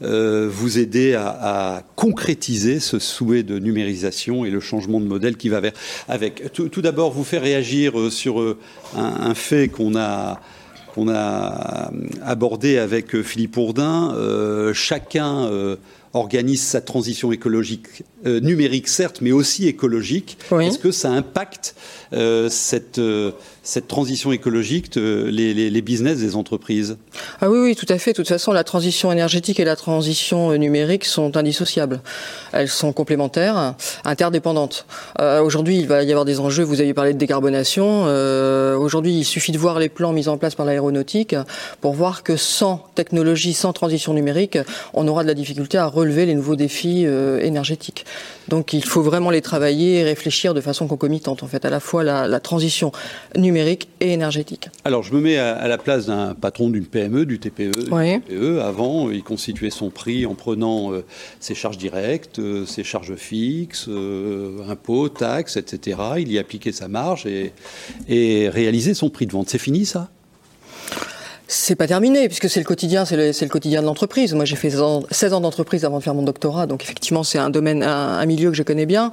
vous 0.04 0.78
aider 0.78 1.14
à, 1.14 1.82
concrétiser 1.96 2.80
ce 2.80 2.98
souhait 2.98 3.42
de 3.42 3.58
numérisation 3.58 4.44
et 4.44 4.50
le 4.50 4.60
changement 4.60 5.00
de 5.00 5.06
modèle 5.06 5.36
qui 5.36 5.48
va 5.48 5.60
avec. 6.08 6.52
Tout, 6.52 6.82
d'abord, 6.82 7.12
vous 7.12 7.24
faire 7.24 7.42
réagir 7.42 7.94
sur 8.10 8.56
un 8.96 9.34
fait 9.34 9.68
qu'on 9.68 9.96
a 9.96 10.40
qu'on 10.94 11.08
a 11.08 11.90
abordé 12.24 12.78
avec 12.78 13.20
Philippe 13.22 13.56
Ourdin. 13.56 14.14
Euh, 14.14 14.72
chacun 14.72 15.46
euh, 15.46 15.76
organise 16.12 16.62
sa 16.62 16.80
transition 16.80 17.32
écologique 17.32 18.04
euh, 18.26 18.38
numérique, 18.38 18.86
certes, 18.86 19.18
mais 19.20 19.32
aussi 19.32 19.66
écologique. 19.66 20.38
Est-ce 20.60 20.78
que 20.78 20.92
ça 20.92 21.10
impacte 21.10 21.74
cette 22.48 23.00
cette 23.64 23.88
transition 23.88 24.30
écologique, 24.30 24.94
les, 24.94 25.54
les, 25.54 25.70
les, 25.70 26.36
entreprises 26.36 26.98
Ah 27.40 27.48
oui, 27.50 27.58
oui, 27.58 27.76
tout 27.76 27.86
à 27.88 27.98
fait. 27.98 28.12
De 28.12 28.16
toute 28.16 28.28
façon, 28.28 28.52
la 28.52 28.62
transition 28.62 29.10
énergétique 29.10 29.58
et 29.58 29.64
la 29.64 29.74
transition 29.74 30.50
euh, 30.50 30.56
numérique 30.56 31.06
sont 31.06 31.36
indissociables. 31.38 32.02
Elles 32.52 32.68
sont 32.68 32.92
complémentaires, 32.92 33.74
interdépendantes. 34.04 34.86
Euh, 35.18 35.40
Aujourd'hui, 35.40 35.78
il 35.78 35.88
va 35.88 36.02
y 36.02 36.10
avoir 36.10 36.26
des 36.26 36.40
enjeux. 36.40 36.62
Vous 36.62 36.82
avez 36.82 36.92
parlé 36.92 37.14
de 37.14 37.18
décarbonation. 37.18 38.04
Euh, 38.06 38.76
Aujourd'hui, 38.76 39.14
il 39.14 39.24
suffit 39.24 39.52
de 39.52 39.58
voir 39.58 39.78
les 39.78 39.88
plans 39.88 40.12
mis 40.12 40.28
en 40.28 40.36
place 40.36 40.54
par 40.54 40.66
l'aéronautique 40.66 41.34
pour 41.80 41.94
voir 41.94 42.22
que 42.22 42.36
sans 42.36 42.84
technologie, 42.94 43.54
sans 43.54 43.72
transition 43.72 44.12
numérique, 44.12 44.58
on 44.92 45.08
aura 45.08 45.22
de 45.22 45.28
la 45.28 45.34
difficulté 45.34 45.78
à 45.78 45.86
relever 45.86 46.26
les 46.26 46.34
nouveaux 46.34 46.56
défis 46.56 47.06
énergétiques. 47.40 48.04
Donc, 48.48 48.74
il 48.74 48.84
faut 48.84 49.02
vraiment 49.02 49.30
les 49.30 49.40
travailler 49.40 50.00
et 50.00 50.04
réfléchir 50.04 50.52
de 50.52 50.60
façon 50.60 50.86
concomitante. 50.86 51.42
En 51.42 51.46
fait, 51.46 51.64
à 51.64 51.70
la 51.70 51.80
fois 51.80 52.04
la, 52.04 52.28
la 52.28 52.40
transition 52.40 52.92
numérique 53.36 53.53
numérique 53.54 53.88
et 54.00 54.12
énergétique. 54.12 54.68
Alors, 54.84 55.04
je 55.04 55.14
me 55.14 55.20
mets 55.20 55.38
à, 55.38 55.68
la 55.68 55.78
place 55.78 56.06
d'un 56.06 56.34
patron 56.34 56.70
d'une 56.70 56.86
PME, 56.86 57.24
du 57.24 57.38
TPE. 57.38 57.70
TPE. 57.70 58.60
Avant, 58.60 59.10
il 59.10 59.22
constituait 59.22 59.70
son 59.70 59.90
prix 59.90 60.26
en 60.26 60.34
prenant 60.34 60.92
euh, 60.92 61.04
ses 61.38 61.54
charges 61.54 61.78
directes, 61.78 62.40
euh, 62.40 62.66
ses 62.66 62.82
charges 62.82 63.14
fixes, 63.14 63.86
euh, 63.88 64.68
impôts, 64.68 65.08
taxes, 65.08 65.56
etc. 65.56 65.98
Il 66.18 66.32
y 66.32 66.38
appliquait 66.38 66.72
sa 66.72 66.88
marge 66.88 67.26
et, 67.26 67.52
et 68.08 68.48
réalisait 68.48 68.94
son 68.94 69.08
prix 69.08 69.26
de 69.26 69.32
vente. 69.32 69.48
C'est 69.48 69.58
fini, 69.58 69.86
ça? 69.86 70.10
C'est 71.46 71.76
pas 71.76 71.86
terminé, 71.86 72.26
puisque 72.28 72.48
c'est 72.48 72.60
le 72.60 72.64
quotidien, 72.64 73.04
c'est 73.04 73.16
le, 73.16 73.48
quotidien 73.48 73.82
de 73.82 73.86
l'entreprise. 73.86 74.32
Moi, 74.34 74.44
j'ai 74.44 74.56
fait 74.56 74.70
16 74.70 75.32
ans, 75.32 75.40
d'entreprise 75.40 75.84
avant 75.84 75.98
de 75.98 76.02
faire 76.02 76.14
mon 76.14 76.22
doctorat, 76.22 76.66
donc 76.66 76.82
effectivement, 76.82 77.22
c'est 77.22 77.38
un 77.38 77.50
domaine, 77.50 77.82
un, 77.82 78.24
milieu 78.24 78.50
que 78.50 78.56
je 78.56 78.62
connais 78.62 78.86
bien. 78.86 79.10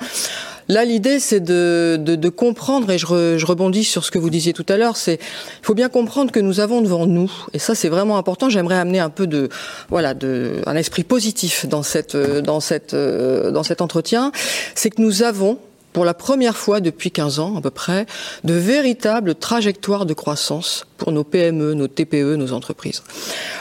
Là, 0.69 0.85
l'idée, 0.85 1.19
c'est 1.19 1.41
de, 1.41 1.97
de, 1.97 2.29
comprendre, 2.29 2.89
et 2.89 2.97
je, 2.97 3.37
je, 3.37 3.45
rebondis 3.45 3.83
sur 3.83 4.05
ce 4.05 4.11
que 4.11 4.19
vous 4.19 4.29
disiez 4.29 4.53
tout 4.53 4.65
à 4.69 4.77
l'heure, 4.77 4.95
c'est 4.95 5.15
il 5.15 5.65
faut 5.65 5.73
bien 5.73 5.89
comprendre 5.89 6.31
que 6.31 6.39
nous 6.39 6.61
avons 6.61 6.81
devant 6.81 7.05
nous, 7.05 7.31
et 7.53 7.59
ça, 7.59 7.75
c'est 7.75 7.89
vraiment 7.89 8.17
important. 8.17 8.49
J'aimerais 8.49 8.77
amener 8.77 8.99
un 8.99 9.09
peu 9.09 9.27
de, 9.27 9.49
voilà, 9.89 10.13
de, 10.13 10.61
un 10.65 10.75
esprit 10.75 11.03
positif 11.03 11.65
dans 11.65 11.83
cette, 11.83 12.15
dans 12.15 12.61
cette, 12.61 12.95
dans 12.95 13.63
cet 13.63 13.81
entretien. 13.81 14.31
C'est 14.75 14.89
que 14.89 15.01
nous 15.01 15.23
avons 15.23 15.57
pour 15.93 16.05
la 16.05 16.13
première 16.13 16.57
fois 16.57 16.79
depuis 16.79 17.11
15 17.11 17.39
ans 17.39 17.57
à 17.57 17.61
peu 17.61 17.69
près, 17.69 18.05
de 18.43 18.53
véritables 18.53 19.35
trajectoires 19.35 20.05
de 20.05 20.13
croissance 20.13 20.85
pour 20.97 21.11
nos 21.11 21.23
PME, 21.23 21.73
nos 21.73 21.87
TPE, 21.87 22.35
nos 22.35 22.53
entreprises. 22.53 23.01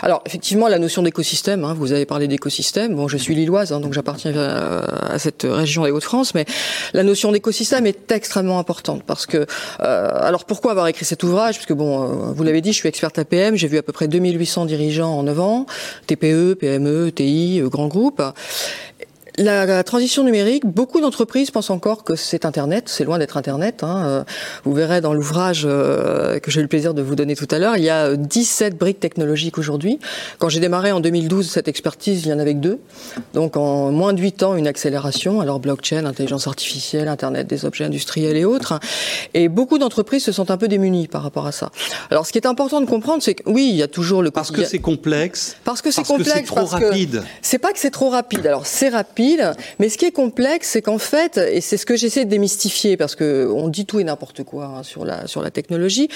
Alors 0.02 0.22
effectivement, 0.26 0.68
la 0.68 0.78
notion 0.78 1.02
d'écosystème, 1.02 1.64
hein, 1.64 1.74
vous 1.74 1.92
avez 1.92 2.04
parlé 2.04 2.28
d'écosystème, 2.28 2.94
bon 2.94 3.08
je 3.08 3.16
suis 3.16 3.34
lilloise, 3.34 3.72
hein, 3.72 3.80
donc 3.80 3.94
j'appartiens 3.94 4.36
à, 4.36 5.18
cette 5.18 5.46
région 5.48 5.84
des 5.84 5.90
Hauts-de-France, 5.90 6.34
mais 6.34 6.44
la 6.92 7.02
notion 7.02 7.32
d'écosystème 7.32 7.86
est 7.86 8.12
extrêmement 8.12 8.58
importante 8.58 9.02
parce 9.06 9.24
que, 9.24 9.46
euh, 9.80 10.08
alors 10.20 10.44
pourquoi 10.44 10.72
avoir 10.72 10.86
écrit 10.88 11.04
cet 11.06 11.22
ouvrage? 11.22 11.56
Parce 11.56 11.66
que 11.66 11.72
bon, 11.72 12.02
euh, 12.02 12.32
vous 12.32 12.42
l'avez 12.42 12.60
dit, 12.60 12.72
je 12.72 12.78
suis 12.78 12.88
experte 12.88 13.18
APM, 13.18 13.56
j'ai 13.56 13.68
vu 13.68 13.78
à 13.78 13.82
peu 13.82 13.92
près 13.92 14.06
2800 14.06 14.66
dirigeants 14.66 15.18
en 15.18 15.22
9 15.22 15.40
ans, 15.40 15.66
TPE, 16.06 16.54
PME, 16.54 17.10
TI, 17.10 17.60
euh, 17.60 17.68
grands 17.68 17.88
groupes 17.88 18.22
la, 19.38 19.82
transition 19.84 20.24
numérique, 20.24 20.66
beaucoup 20.66 21.00
d'entreprises 21.00 21.50
pensent 21.50 21.70
encore 21.70 22.04
que 22.04 22.16
c'est 22.16 22.44
Internet. 22.44 22.88
C'est 22.88 23.04
loin 23.04 23.18
d'être 23.18 23.36
Internet. 23.36 23.82
Hein. 23.82 24.04
Euh, 24.04 24.24
vous 24.64 24.72
verrez 24.72 25.00
dans 25.00 25.14
l'ouvrage 25.14 25.62
euh, 25.64 26.38
que 26.38 26.50
j'ai 26.50 26.60
eu 26.60 26.62
le 26.62 26.68
plaisir 26.68 26.94
de 26.94 27.02
vous 27.02 27.14
donner 27.14 27.36
tout 27.36 27.48
à 27.50 27.58
l'heure, 27.58 27.76
il 27.76 27.84
y 27.84 27.90
a 27.90 28.16
17 28.16 28.76
briques 28.76 29.00
technologiques 29.00 29.58
aujourd'hui. 29.58 29.98
Quand 30.38 30.48
j'ai 30.48 30.60
démarré 30.60 30.92
en 30.92 31.00
2012 31.00 31.48
cette 31.48 31.68
expertise, 31.68 32.24
il 32.24 32.28
y 32.28 32.32
en 32.32 32.38
avait 32.38 32.54
que 32.54 32.60
deux. 32.60 32.78
Donc 33.34 33.56
en 33.56 33.90
moins 33.90 34.12
de 34.12 34.20
8 34.20 34.42
ans, 34.42 34.56
une 34.56 34.66
accélération. 34.66 35.40
Alors 35.40 35.60
blockchain, 35.60 36.04
intelligence 36.04 36.46
artificielle, 36.46 37.08
Internet 37.08 37.46
des 37.46 37.64
objets 37.64 37.84
industriels 37.84 38.36
et 38.36 38.44
autres. 38.44 38.78
Et 39.34 39.48
beaucoup 39.48 39.78
d'entreprises 39.78 40.24
se 40.24 40.32
sentent 40.32 40.50
un 40.50 40.56
peu 40.56 40.68
démunies 40.68 41.08
par 41.08 41.22
rapport 41.22 41.46
à 41.46 41.52
ça. 41.52 41.70
Alors 42.10 42.26
ce 42.26 42.32
qui 42.32 42.38
est 42.38 42.46
important 42.46 42.80
de 42.80 42.86
comprendre, 42.86 43.22
c'est 43.22 43.34
que 43.34 43.42
oui, 43.46 43.68
il 43.70 43.76
y 43.76 43.82
a 43.82 43.88
toujours 43.88 44.22
le... 44.22 44.30
Parce 44.30 44.50
que 44.50 44.64
c'est 44.64 44.78
complexe. 44.78 45.56
Parce 45.64 45.82
que 45.82 45.90
c'est 45.90 46.06
complexe. 46.06 46.32
C'est 46.34 46.42
trop 46.42 46.64
rapide. 46.64 47.22
C'est 47.42 47.58
pas 47.58 47.72
que 47.72 47.78
c'est 47.78 47.90
trop 47.90 48.10
rapide. 48.10 48.46
Alors 48.46 48.66
c'est 48.66 48.88
rapide 48.88 49.19
mais 49.78 49.88
ce 49.88 49.98
qui 49.98 50.04
est 50.04 50.11
complexe, 50.11 50.68
c'est 50.70 50.83
qu'en 50.83 50.98
fait, 50.98 51.38
et 51.38 51.61
c'est 51.61 51.76
ce 51.76 51.87
que 51.87 51.96
j'essaie 51.96 52.24
de 52.24 52.30
démystifier, 52.30 52.96
parce 52.96 53.14
que 53.14 53.50
on 53.54 53.68
dit 53.68 53.87
tout 53.87 54.00
et 54.00 54.04
n'importe 54.04 54.44
quoi 54.44 54.66
hein, 54.78 54.83
sur 54.83 55.04
la 55.04 55.26
sur 55.26 55.42
la 55.42 55.50
technologie, 55.50 56.09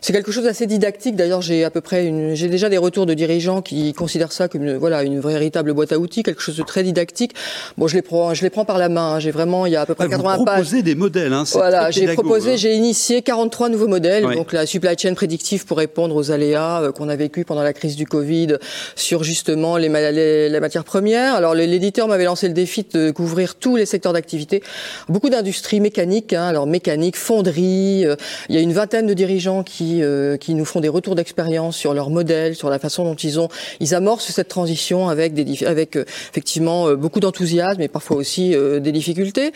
c'est 0.00 0.12
quelque 0.12 0.32
chose 0.32 0.44
d'assez 0.44 0.66
didactique. 0.66 1.16
D'ailleurs, 1.16 1.42
j'ai 1.42 1.64
à 1.64 1.70
peu 1.70 1.80
près 1.80 2.06
une, 2.06 2.34
j'ai 2.34 2.48
déjà 2.48 2.68
des 2.68 2.78
retours 2.78 3.06
de 3.06 3.14
dirigeants 3.14 3.62
qui 3.62 3.92
considèrent 3.92 4.32
ça 4.32 4.48
comme 4.48 4.64
une, 4.64 4.76
voilà 4.76 5.02
une 5.02 5.20
véritable 5.20 5.72
boîte 5.72 5.92
à 5.92 5.98
outils, 5.98 6.22
quelque 6.22 6.42
chose 6.42 6.56
de 6.56 6.62
très 6.62 6.82
didactique. 6.82 7.34
Bon, 7.76 7.88
je 7.88 7.94
les 7.94 8.02
prends, 8.02 8.34
je 8.34 8.42
les 8.42 8.50
prends 8.50 8.64
par 8.64 8.78
la 8.78 8.88
main. 8.88 9.14
Hein. 9.14 9.20
J'ai 9.20 9.30
vraiment, 9.30 9.66
il 9.66 9.72
y 9.72 9.76
a 9.76 9.82
à 9.82 9.86
peu 9.86 9.94
près 9.94 10.06
vous 10.06 10.10
80 10.12 10.44
pages. 10.44 10.54
proposé 10.54 10.82
des 10.82 10.94
modèles, 10.94 11.32
hein, 11.32 11.44
Voilà, 11.52 11.90
j'ai 11.90 12.06
proposé, 12.12 12.52
hein. 12.52 12.56
j'ai 12.56 12.74
initié 12.74 13.22
43 13.22 13.68
nouveaux 13.68 13.88
modèles. 13.88 14.24
Donc 14.24 14.52
la 14.52 14.66
supply 14.66 14.96
chain 14.98 15.14
prédictive 15.14 15.66
pour 15.66 15.78
répondre 15.78 16.14
aux 16.14 16.30
aléas 16.30 16.82
euh, 16.82 16.92
qu'on 16.92 17.08
a 17.08 17.16
vécu 17.16 17.44
pendant 17.44 17.62
la 17.62 17.72
crise 17.72 17.96
du 17.96 18.06
Covid 18.06 18.56
sur 18.96 19.24
justement 19.24 19.76
les, 19.76 19.88
les, 19.88 20.48
les 20.48 20.60
matières 20.60 20.84
premières. 20.84 21.34
Alors 21.34 21.54
l'éditeur 21.54 22.08
m'avait 22.08 22.24
lancé 22.24 22.47
le 22.48 22.54
défi 22.54 22.84
de 22.92 23.10
couvrir 23.10 23.54
tous 23.54 23.76
les 23.76 23.86
secteurs 23.86 24.12
d'activité. 24.12 24.62
Beaucoup 25.08 25.30
d'industries 25.30 25.80
mécaniques, 25.80 26.32
hein, 26.32 26.44
alors 26.44 26.66
mécanique, 26.66 27.16
fonderie. 27.16 28.04
Euh, 28.04 28.16
il 28.48 28.54
y 28.54 28.58
a 28.58 28.60
une 28.60 28.72
vingtaine 28.72 29.06
de 29.06 29.14
dirigeants 29.14 29.62
qui 29.62 30.02
euh, 30.02 30.36
qui 30.36 30.54
nous 30.54 30.64
font 30.64 30.80
des 30.80 30.88
retours 30.88 31.14
d'expérience 31.14 31.76
sur 31.76 31.94
leur 31.94 32.10
modèle, 32.10 32.54
sur 32.54 32.70
la 32.70 32.78
façon 32.78 33.04
dont 33.04 33.14
ils 33.14 33.38
ont 33.38 33.48
ils 33.80 33.94
amorcent 33.94 34.32
cette 34.32 34.48
transition 34.48 35.08
avec 35.08 35.34
des 35.34 35.64
avec 35.64 35.96
euh, 35.96 36.04
effectivement 36.30 36.94
beaucoup 36.94 37.20
d'enthousiasme 37.20 37.80
et 37.80 37.88
parfois 37.88 38.16
aussi 38.16 38.54
des 38.80 38.92
difficultés. 38.92 39.52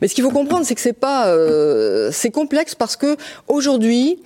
Mais 0.00 0.08
ce 0.08 0.14
qu'il 0.14 0.24
faut 0.24 0.30
comprendre, 0.30 0.64
c'est 0.64 0.74
que 0.74 0.80
c'est 0.80 0.92
pas 0.92 1.34
c'est 2.12 2.30
complexe 2.30 2.74
parce 2.74 2.96
que 2.96 3.16
aujourd'hui 3.48 4.18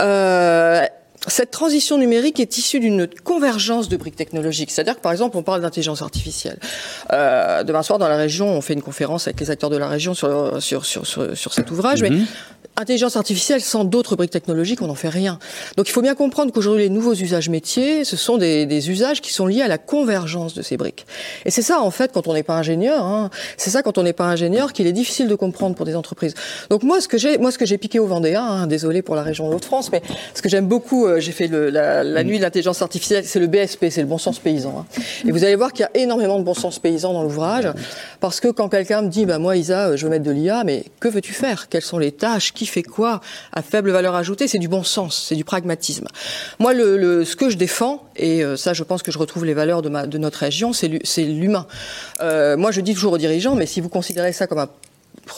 euh, 0.00 0.82
cette 1.26 1.50
transition 1.50 1.98
numérique 1.98 2.40
est 2.40 2.56
issue 2.56 2.80
d'une 2.80 3.06
convergence 3.24 3.88
de 3.88 3.96
briques 3.96 4.16
technologiques. 4.16 4.70
C'est-à-dire 4.70 4.96
que, 4.96 5.00
par 5.00 5.12
exemple, 5.12 5.36
on 5.36 5.42
parle 5.42 5.60
d'intelligence 5.60 6.00
artificielle. 6.00 6.58
Euh, 7.12 7.62
demain 7.62 7.82
soir, 7.82 7.98
dans 7.98 8.08
la 8.08 8.16
région, 8.16 8.48
on 8.48 8.60
fait 8.62 8.72
une 8.72 8.82
conférence 8.82 9.26
avec 9.26 9.38
les 9.40 9.50
acteurs 9.50 9.70
de 9.70 9.76
la 9.76 9.88
région 9.88 10.14
sur, 10.14 10.62
sur, 10.62 10.86
sur, 10.86 11.06
sur, 11.06 11.52
cet 11.52 11.70
ouvrage. 11.70 12.02
Mhm. 12.02 12.26
Intelligence 12.80 13.16
artificielle, 13.16 13.60
sans 13.60 13.84
d'autres 13.84 14.16
briques 14.16 14.30
technologiques, 14.30 14.82
on 14.82 14.86
n'en 14.86 14.94
fait 14.94 15.08
rien. 15.08 15.38
Donc 15.76 15.88
il 15.88 15.92
faut 15.92 16.02
bien 16.02 16.14
comprendre 16.14 16.52
qu'aujourd'hui, 16.52 16.84
les 16.84 16.90
nouveaux 16.90 17.14
usages 17.14 17.48
métiers, 17.48 18.04
ce 18.04 18.16
sont 18.16 18.38
des, 18.38 18.90
usages 18.90 19.20
qui 19.20 19.32
sont 19.32 19.46
liés 19.46 19.62
à 19.62 19.68
la 19.68 19.78
convergence 19.78 20.54
de 20.54 20.62
ces 20.62 20.76
briques. 20.76 21.06
Et 21.44 21.50
c'est 21.50 21.62
ça, 21.62 21.80
en 21.82 21.90
fait, 21.90 22.12
quand 22.12 22.26
on 22.26 22.34
n'est 22.34 22.42
pas 22.42 22.54
ingénieur, 22.54 23.04
hein, 23.04 23.30
c'est 23.56 23.70
ça, 23.70 23.82
quand 23.82 23.98
on 23.98 24.02
n'est 24.02 24.14
pas 24.14 24.24
ingénieur, 24.24 24.72
qu'il 24.72 24.86
est 24.86 24.92
difficile 24.92 25.28
de 25.28 25.34
comprendre 25.34 25.76
pour 25.76 25.84
des 25.84 25.94
entreprises. 25.94 26.34
Donc 26.70 26.82
moi, 26.82 27.00
ce 27.00 27.08
que 27.08 27.18
j'ai, 27.18 27.38
moi, 27.38 27.52
ce 27.52 27.58
que 27.58 27.66
j'ai 27.66 27.78
piqué 27.78 27.98
au 27.98 28.06
Vendéa, 28.06 28.42
hein, 28.42 28.66
désolé 28.66 29.02
pour 29.02 29.14
la 29.14 29.22
région 29.22 29.48
de 29.50 29.54
Haute-France, 29.54 29.92
mais 29.92 30.02
ce 30.34 30.40
que 30.40 30.48
j'aime 30.48 30.66
beaucoup, 30.66 31.06
euh, 31.06 31.20
j'ai 31.20 31.32
fait 31.32 31.48
la, 31.48 32.24
nuit 32.24 32.38
de 32.38 32.42
l'intelligence 32.42 32.80
artificielle, 32.80 33.24
c'est 33.26 33.40
le 33.40 33.46
BSP, 33.46 33.86
c'est 33.90 34.00
le 34.00 34.06
bon 34.06 34.18
sens 34.18 34.38
paysan. 34.38 34.74
Hein. 34.80 35.02
Et 35.26 35.32
vous 35.32 35.44
allez 35.44 35.56
voir 35.56 35.72
qu'il 35.72 35.82
y 35.82 35.98
a 35.98 36.02
énormément 36.02 36.38
de 36.38 36.44
bon 36.44 36.54
sens 36.54 36.78
paysan 36.78 37.12
dans 37.12 37.22
l'ouvrage, 37.22 37.68
parce 38.20 38.40
que 38.40 38.48
quand 38.48 38.68
quelqu'un 38.68 39.02
me 39.02 39.08
dit, 39.08 39.26
bah 39.26 39.38
moi, 39.38 39.56
Isa, 39.56 39.88
euh, 39.88 39.96
je 39.96 40.04
veux 40.04 40.10
mettre 40.10 40.24
de 40.24 40.30
l'IA, 40.30 40.64
mais 40.64 40.84
que 41.00 41.08
veux-tu 41.08 41.34
faire? 41.34 41.68
Quelles 41.68 41.82
sont 41.82 41.98
les 41.98 42.12
tâches? 42.12 42.52
Qui 42.54 42.69
fait 42.70 42.82
quoi 42.82 43.20
À 43.52 43.62
faible 43.62 43.90
valeur 43.90 44.14
ajoutée, 44.14 44.48
c'est 44.48 44.58
du 44.58 44.68
bon 44.68 44.82
sens, 44.82 45.26
c'est 45.28 45.36
du 45.36 45.44
pragmatisme. 45.44 46.06
Moi, 46.58 46.72
le, 46.72 47.24
ce 47.24 47.36
que 47.36 47.50
je 47.50 47.56
défends, 47.56 48.04
et 48.16 48.42
euh, 48.42 48.56
ça, 48.56 48.72
je 48.72 48.82
pense 48.82 49.02
que 49.02 49.12
je 49.12 49.18
retrouve 49.18 49.44
les 49.44 49.54
valeurs 49.54 49.82
de, 49.82 49.88
ma, 49.88 50.06
de 50.06 50.18
notre 50.18 50.38
région, 50.38 50.72
c'est 50.72 50.88
l'humain. 51.18 51.66
Euh, 52.20 52.56
moi, 52.56 52.70
je 52.70 52.80
dis 52.80 52.94
toujours 52.94 53.12
aux 53.12 53.18
dirigeants, 53.18 53.54
mais 53.54 53.66
si 53.66 53.80
vous 53.80 53.88
considérez 53.88 54.32
ça 54.32 54.46
comme 54.46 54.58
un 54.58 54.70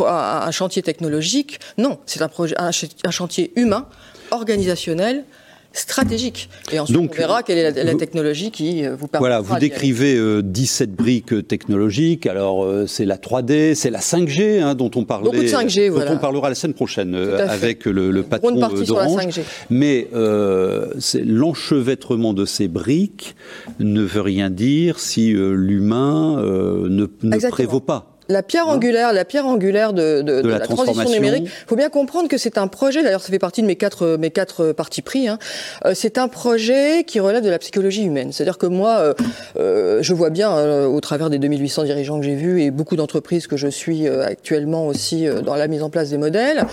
un 0.00 0.50
chantier 0.50 0.82
technologique. 0.82 1.60
Non, 1.78 1.98
c'est 2.06 2.22
un, 2.22 2.30
un, 2.58 3.10
chantier 3.10 3.52
humain, 3.56 3.86
organisationnel, 4.30 5.24
stratégique. 5.72 6.48
Et 6.70 6.78
ensuite, 6.78 6.98
on 6.98 7.06
verra 7.06 7.42
quelle 7.42 7.58
est 7.58 7.84
la, 7.84 7.94
technologie 7.94 8.50
qui 8.50 8.84
euh, 8.84 8.94
vous 8.96 9.08
permet. 9.08 9.22
Voilà, 9.22 9.40
vous 9.40 9.58
décrivez 9.58 10.42
17 10.42 10.90
euh, 10.90 10.94
briques 10.94 11.48
technologiques. 11.48 12.26
Alors, 12.26 12.64
euh, 12.64 12.86
c'est 12.86 13.04
la 13.04 13.16
3D, 13.16 13.74
c'est 13.74 13.90
la 13.90 14.00
5G 14.00 14.60
hein, 14.60 14.74
dont 14.74 14.90
on 14.94 15.04
parlait. 15.04 15.24
Beaucoup 15.24 15.42
de 15.42 15.48
5G, 15.48 15.90
dont 15.90 16.14
on 16.14 16.18
parlera 16.18 16.48
la 16.48 16.54
semaine 16.54 16.74
prochaine 16.74 17.14
avec 17.14 17.86
le, 17.86 18.10
le 18.10 18.22
patron 18.22 18.52
d'Orange. 18.52 19.40
Mais 19.70 20.08
l'enchevêtrement 20.12 22.34
de 22.34 22.44
ces 22.44 22.68
briques 22.68 23.34
ne 23.78 24.02
veut 24.02 24.20
rien 24.20 24.50
dire 24.50 24.98
si 24.98 25.32
l'humain 25.32 26.36
ne, 26.36 27.06
ne 27.22 27.50
prévaut 27.50 27.80
pas. 27.80 28.11
La 28.28 28.42
pierre 28.42 28.68
angulaire, 28.68 29.12
la 29.12 29.24
pierre 29.24 29.46
angulaire 29.46 29.92
de, 29.92 30.22
de, 30.22 30.42
de, 30.42 30.48
la, 30.48 30.60
transition 30.60 31.10
numérique. 31.10 31.44
Il 31.44 31.68
faut 31.68 31.76
bien 31.76 31.90
comprendre 31.90 32.28
que 32.28 32.38
c'est 32.38 32.58
un 32.58 32.68
projet. 32.68 33.02
D'ailleurs, 33.02 33.22
ça 33.22 33.30
fait 33.30 33.38
partie 33.38 33.62
de 33.62 33.66
mes 33.66 33.76
quatre 33.76 34.16
mes 34.16 34.30
quatre 34.30 34.72
parties 34.72 35.02
pris. 35.02 35.28
Hein. 35.28 35.38
Euh, 35.84 35.92
c'est 35.94 36.18
un 36.18 36.28
projet 36.28 37.04
qui 37.04 37.20
relève 37.20 37.42
de 37.42 37.50
la 37.50 37.58
psychologie 37.58 38.04
humaine. 38.04 38.32
C'est-à-dire 38.32 38.58
que 38.58 38.66
moi, 38.66 38.98
euh, 38.98 39.14
euh 39.56 39.98
je 40.02 40.14
vois 40.14 40.30
bien 40.30 40.52
euh, 40.56 40.86
au 40.86 41.00
travers 41.00 41.30
des 41.30 41.38
2800 41.38 41.84
dirigeants 41.84 42.18
que 42.18 42.24
j'ai 42.24 42.34
vus 42.34 42.62
et 42.62 42.70
beaucoup 42.70 42.96
d'entreprises 42.96 43.46
que 43.46 43.56
je 43.56 43.68
suis 43.68 44.08
actuellement 44.08 44.86
aussi 44.86 45.26
dans 45.44 45.54
la 45.54 45.68
mise 45.68 45.82
en 45.82 45.90
place 45.90 46.10
des 46.10 46.18
modèles. 46.18 46.66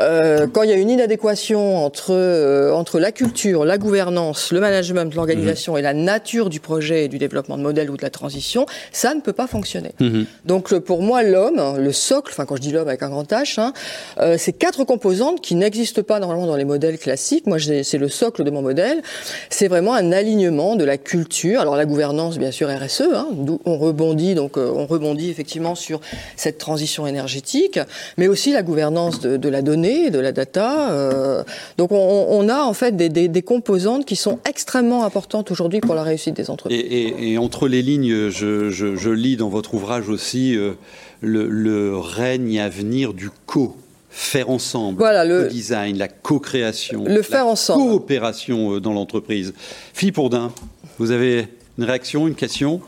Euh, 0.00 0.46
quand 0.46 0.62
il 0.62 0.70
y 0.70 0.72
a 0.72 0.76
une 0.76 0.90
inadéquation 0.90 1.84
entre 1.84 2.10
euh, 2.10 2.72
entre 2.72 2.98
la 2.98 3.12
culture, 3.12 3.64
la 3.64 3.78
gouvernance, 3.78 4.52
le 4.52 4.60
management, 4.60 5.14
l'organisation 5.14 5.76
et 5.76 5.82
la 5.82 5.94
nature 5.94 6.50
du 6.50 6.60
projet 6.60 7.04
et 7.04 7.08
du 7.08 7.18
développement 7.18 7.56
de 7.58 7.62
modèle 7.62 7.90
ou 7.90 7.96
de 7.96 8.02
la 8.02 8.10
transition, 8.10 8.66
ça 8.92 9.14
ne 9.14 9.20
peut 9.20 9.32
pas 9.32 9.46
fonctionner. 9.46 9.92
Mhm. 10.00 10.26
Donc 10.44 10.76
pour 10.78 11.02
moi, 11.02 11.22
l'homme, 11.22 11.78
le 11.78 11.92
socle, 11.92 12.32
enfin 12.32 12.44
quand 12.46 12.56
je 12.56 12.60
dis 12.60 12.72
l'homme 12.72 12.88
avec 12.88 13.02
un 13.02 13.08
grand 13.08 13.30
H, 13.30 13.60
hein, 13.60 13.72
euh, 14.18 14.36
c'est 14.38 14.52
quatre 14.52 14.84
composantes 14.84 15.40
qui 15.40 15.54
n'existent 15.54 16.02
pas 16.02 16.20
normalement 16.20 16.46
dans 16.46 16.56
les 16.56 16.64
modèles 16.64 16.98
classiques. 16.98 17.46
Moi, 17.46 17.58
c'est 17.58 17.98
le 17.98 18.08
socle 18.08 18.44
de 18.44 18.50
mon 18.50 18.62
modèle. 18.62 19.02
C'est 19.50 19.68
vraiment 19.68 19.94
un 19.94 20.12
alignement 20.12 20.76
de 20.76 20.84
la 20.84 20.98
culture. 20.98 21.60
Alors 21.60 21.76
la 21.76 21.86
gouvernance, 21.86 22.38
bien 22.38 22.50
sûr, 22.50 22.68
RSE, 22.68 23.02
hein, 23.14 23.28
d'où 23.32 23.60
on 23.64 23.78
rebondit 23.78 24.34
donc 24.34 24.56
on 24.56 24.86
rebondit 24.86 25.30
effectivement 25.30 25.74
sur 25.74 26.00
cette 26.36 26.58
transition 26.58 27.06
énergétique, 27.06 27.80
mais 28.16 28.28
aussi 28.28 28.52
la 28.52 28.62
gouvernance 28.62 29.20
de, 29.20 29.36
de 29.36 29.48
la 29.48 29.62
donnée 29.62 29.87
de 30.10 30.18
la 30.18 30.32
data. 30.32 30.90
Euh, 30.92 31.42
donc 31.76 31.90
on, 31.92 32.48
a 32.48 32.60
en 32.60 32.72
fait 32.72 32.96
des, 32.96 33.42
composantes 33.42 34.04
qui 34.04 34.16
sont 34.16 34.38
extrêmement 34.48 35.04
importantes 35.04 35.50
aujourd'hui 35.50 35.80
pour 35.80 35.94
la 35.94 36.02
réussite 36.02 36.34
des 36.34 36.50
entreprises. 36.50 36.82
Et, 36.90 37.38
entre 37.38 37.68
les 37.68 37.82
lignes, 37.82 38.28
je, 38.28 39.10
lis 39.10 39.36
dans 39.36 39.48
votre 39.48 39.74
ouvrage 39.74 40.08
aussi 40.08 40.56
euh, 40.56 40.72
le, 41.20 41.96
règne 41.96 42.60
à 42.60 42.68
venir 42.68 43.14
du 43.14 43.30
co 43.46 43.76
faire 44.10 44.50
ensemble, 44.50 44.98
voilà, 44.98 45.24
le, 45.24 45.46
design, 45.46 45.96
la 45.96 46.08
co-création, 46.08 47.04
le 47.06 47.22
faire 47.22 47.44
la 47.44 47.52
ensemble, 47.52 47.90
coopération 47.90 48.74
euh, 48.74 48.80
dans 48.80 48.92
l'entreprise. 48.92 49.54
Philippe 49.92 50.16
Bourdin, 50.16 50.50
vous 50.98 51.12
avez 51.12 51.46
une 51.76 51.84
réaction, 51.84 52.26
une 52.26 52.34
question? 52.34 52.80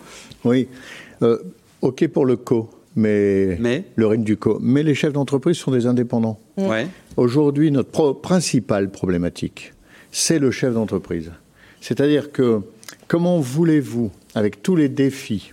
Oui. 0.45 0.67
ok 1.83 2.09
pour 2.09 2.25
le 2.27 2.37
co 2.37 2.69
mais, 2.97 3.85
le 3.97 4.07
règne 4.07 4.25
du 4.25 4.37
co. 4.37 4.59
Mais 4.61 4.83
les 4.83 4.95
chefs 4.95 5.13
d'entreprise 5.13 5.57
sont 5.57 5.71
des 5.71 5.87
indépendants. 5.87 6.39
Ouais. 6.69 6.89
Aujourd'hui, 7.17 7.71
notre 7.71 8.13
principale 8.13 8.91
problématique, 8.91 9.75
c'est 10.13 10.39
le 10.39 10.51
chef 10.51 10.75
d'entreprise. 10.75 11.31
C'est-à-dire 11.81 12.33
que 12.33 12.61
comment 13.09 13.41
voulez-vous, 13.41 14.11
avec 14.35 14.63
tous 14.63 14.77
les 14.77 14.89
défis 14.89 15.51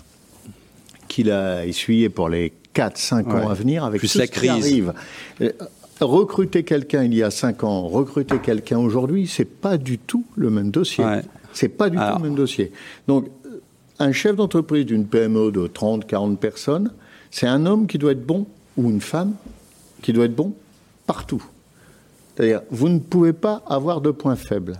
qu'il 1.08 1.32
a 1.32 1.65
essuyés 1.65 2.10
pour 2.10 2.30
les 2.30 2.54
4-5 2.76 3.28
ans 3.32 3.50
à 3.50 3.54
venir, 3.54 3.84
avec 3.84 4.00
Plus 4.00 4.12
tout 4.12 4.20
la 4.20 4.26
ce 4.26 4.32
crise. 4.32 4.41
qui 4.41 4.50
arrive, 4.50 4.93
euh, 5.41 5.52
recruter 6.00 6.63
quelqu'un 6.63 7.04
il 7.04 7.13
y 7.15 7.24
a 7.24 7.32
5 7.32 7.63
ans, 7.63 7.88
recruter 7.88 8.39
quelqu'un 8.39 8.78
aujourd'hui, 8.78 9.28
c'est 9.28 9.46
pas 9.46 9.78
du 9.78 9.98
tout 9.98 10.26
le 10.36 10.50
même 10.50 10.70
dossier. 10.70 11.06
C'est 11.54 11.70
pas 11.70 11.89
du 11.89 11.98
tout 11.98 12.17
le 12.17 12.24
même 12.24 12.36
dossier. 12.36 12.72
Donc, 13.08 13.30
un 14.00 14.12
chef 14.12 14.36
d'entreprise 14.36 14.86
d'une 14.86 15.08
PME 15.08 15.52
de 15.52 15.65
30, 15.65 16.06
40 16.06 16.39
personnes, 16.39 16.91
c'est 17.32 17.48
un 17.48 17.65
homme 17.65 17.88
qui 17.88 17.98
doit 17.98 18.12
être 18.12 18.26
bon, 18.26 18.46
ou 18.78 18.91
une 18.91 19.02
femme 19.02 19.34
qui 20.04 20.13
doit 20.13 20.26
être 20.26 20.36
bon 20.36 20.54
partout. 21.08 21.43
C'est-à-dire, 22.36 22.62
vous 22.70 22.89
ne 22.89 23.00
pouvez 23.00 23.34
pas 23.34 23.63
avoir 23.65 24.02
de 24.02 24.12
points 24.12 24.36
faibles. 24.36 24.80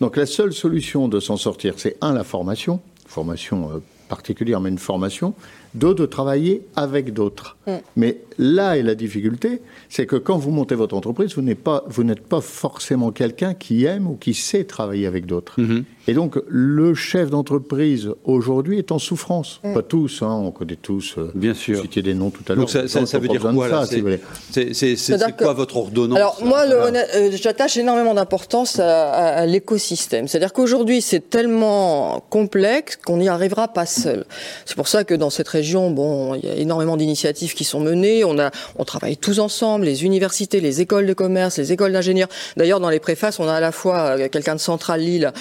Donc 0.00 0.16
la 0.16 0.26
seule 0.26 0.52
solution 0.52 1.08
de 1.08 1.20
s'en 1.20 1.38
sortir, 1.38 1.74
c'est 1.78 1.96
un, 2.02 2.12
la 2.12 2.24
formation, 2.24 2.80
formation 3.06 3.70
euh, 3.72 3.78
particulière, 4.08 4.60
mais 4.60 4.68
une 4.68 4.78
formation, 4.78 5.34
de 5.74 6.06
travailler 6.06 6.66
avec 6.76 7.12
d'autres. 7.12 7.56
Mm. 7.66 7.72
Mais 7.96 8.18
là 8.38 8.76
est 8.76 8.82
la 8.82 8.94
difficulté, 8.94 9.60
c'est 9.88 10.06
que 10.06 10.16
quand 10.16 10.38
vous 10.38 10.50
montez 10.50 10.74
votre 10.74 10.96
entreprise, 10.96 11.34
vous 11.34 11.42
n'êtes 11.42 11.62
pas, 11.62 11.84
vous 11.88 12.04
n'êtes 12.04 12.22
pas 12.22 12.40
forcément 12.40 13.10
quelqu'un 13.10 13.54
qui 13.54 13.84
aime 13.84 14.06
ou 14.06 14.16
qui 14.16 14.34
sait 14.34 14.64
travailler 14.64 15.06
avec 15.06 15.26
d'autres. 15.26 15.60
Mm-hmm. 15.60 15.84
Et 16.08 16.14
donc, 16.14 16.38
le 16.48 16.94
chef 16.94 17.28
d'entreprise 17.28 18.10
aujourd'hui 18.24 18.78
est 18.78 18.92
en 18.92 18.98
souffrance. 18.98 19.60
Mm. 19.62 19.74
Pas 19.74 19.82
tous, 19.82 20.22
hein, 20.22 20.40
on 20.42 20.50
connaît 20.50 20.76
tous. 20.76 21.16
Euh, 21.18 21.30
Bien 21.34 21.52
sûr. 21.52 21.82
Citer 21.82 22.00
des 22.00 22.14
noms 22.14 22.30
tout 22.30 22.42
à 22.48 22.54
l'heure. 22.54 22.64
Donc, 22.64 22.70
ça, 22.70 22.88
ça, 22.88 23.18
veut 23.18 23.28
dire 23.28 23.42
quoi 23.42 23.84
C'est 23.86 25.36
quoi 25.36 25.52
votre 25.52 25.76
ordonnance 25.76 26.16
Alors, 26.16 26.38
moi, 26.42 26.62
euh, 26.66 27.30
j'attache 27.32 27.76
énormément 27.76 28.14
d'importance 28.14 28.78
à, 28.80 29.44
l'écosystème. 29.44 30.28
C'est-à-dire 30.28 30.52
qu'aujourd'hui, 30.52 31.02
c'est 31.02 31.28
tellement 31.28 32.24
complexe 32.30 32.96
qu'on 32.96 33.18
n'y 33.18 33.28
arrivera 33.28 33.68
pas 33.68 33.86
seul. 33.86 34.24
C'est 34.64 34.76
pour 34.76 34.88
ça 34.88 35.04
que 35.04 35.14
dans 35.14 35.30
cette 35.30 35.48
région, 35.58 35.90
bon, 35.90 36.34
il 36.36 36.44
y 36.48 36.50
a 36.50 36.54
énormément 36.54 36.96
d'initiatives 36.96 37.54
qui 37.54 37.64
sont 37.64 37.80
menées. 37.80 38.24
On, 38.24 38.38
a, 38.38 38.50
on 38.78 38.84
travaille 38.84 39.16
tous 39.16 39.38
ensemble, 39.38 39.84
les 39.84 40.04
universités, 40.04 40.60
les 40.60 40.80
écoles 40.80 41.06
de 41.06 41.14
commerce, 41.14 41.58
les 41.58 41.72
écoles 41.72 41.92
d'ingénieurs. 41.92 42.28
D'ailleurs, 42.56 42.80
dans 42.80 42.90
les 42.96 43.00
préfaces, 43.00 43.38
on 43.38 43.48
a 43.48 43.54
à 43.54 43.60
la 43.60 43.72
fois 43.72 43.98
euh, 43.98 44.28
quelqu'un 44.28 44.54
de 44.54 44.60
Centrale 44.60 45.00
Lille 45.00 45.32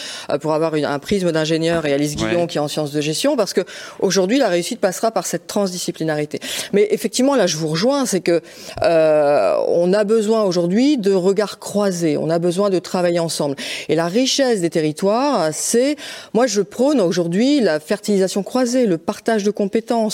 pour 0.41 0.53
avoir 0.53 0.73
un 0.73 0.99
prisme 0.99 1.31
d'ingénieur 1.31 1.85
et 1.85 1.93
Alice 1.93 2.15
Guillon 2.15 2.47
qui 2.47 2.57
est 2.57 2.61
en 2.61 2.67
sciences 2.67 2.91
de 2.91 3.01
gestion, 3.01 3.35
parce 3.35 3.53
que 3.53 3.61
aujourd'hui 3.99 4.37
la 4.37 4.49
réussite 4.49 4.79
passera 4.79 5.11
par 5.11 5.25
cette 5.25 5.47
transdisciplinarité. 5.47 6.39
Mais 6.73 6.87
effectivement, 6.91 7.35
là, 7.35 7.47
je 7.47 7.57
vous 7.57 7.67
rejoins, 7.67 8.05
c'est 8.05 8.21
que 8.21 8.41
euh, 8.83 9.55
on 9.67 9.93
a 9.93 10.03
besoin 10.03 10.43
aujourd'hui 10.43 10.97
de 10.97 11.13
regards 11.13 11.59
croisés, 11.59 12.17
on 12.17 12.29
a 12.29 12.39
besoin 12.39 12.69
de 12.69 12.79
travailler 12.79 13.19
ensemble. 13.19 13.55
Et 13.89 13.95
la 13.95 14.07
richesse 14.07 14.61
des 14.61 14.69
territoires, 14.69 15.49
c'est, 15.53 15.95
moi, 16.33 16.47
je 16.47 16.61
prône 16.61 16.99
aujourd'hui 17.01 17.61
la 17.61 17.79
fertilisation 17.79 18.43
croisée, 18.43 18.85
le 18.85 18.97
partage 18.97 19.43
de 19.43 19.51
compétences, 19.51 20.06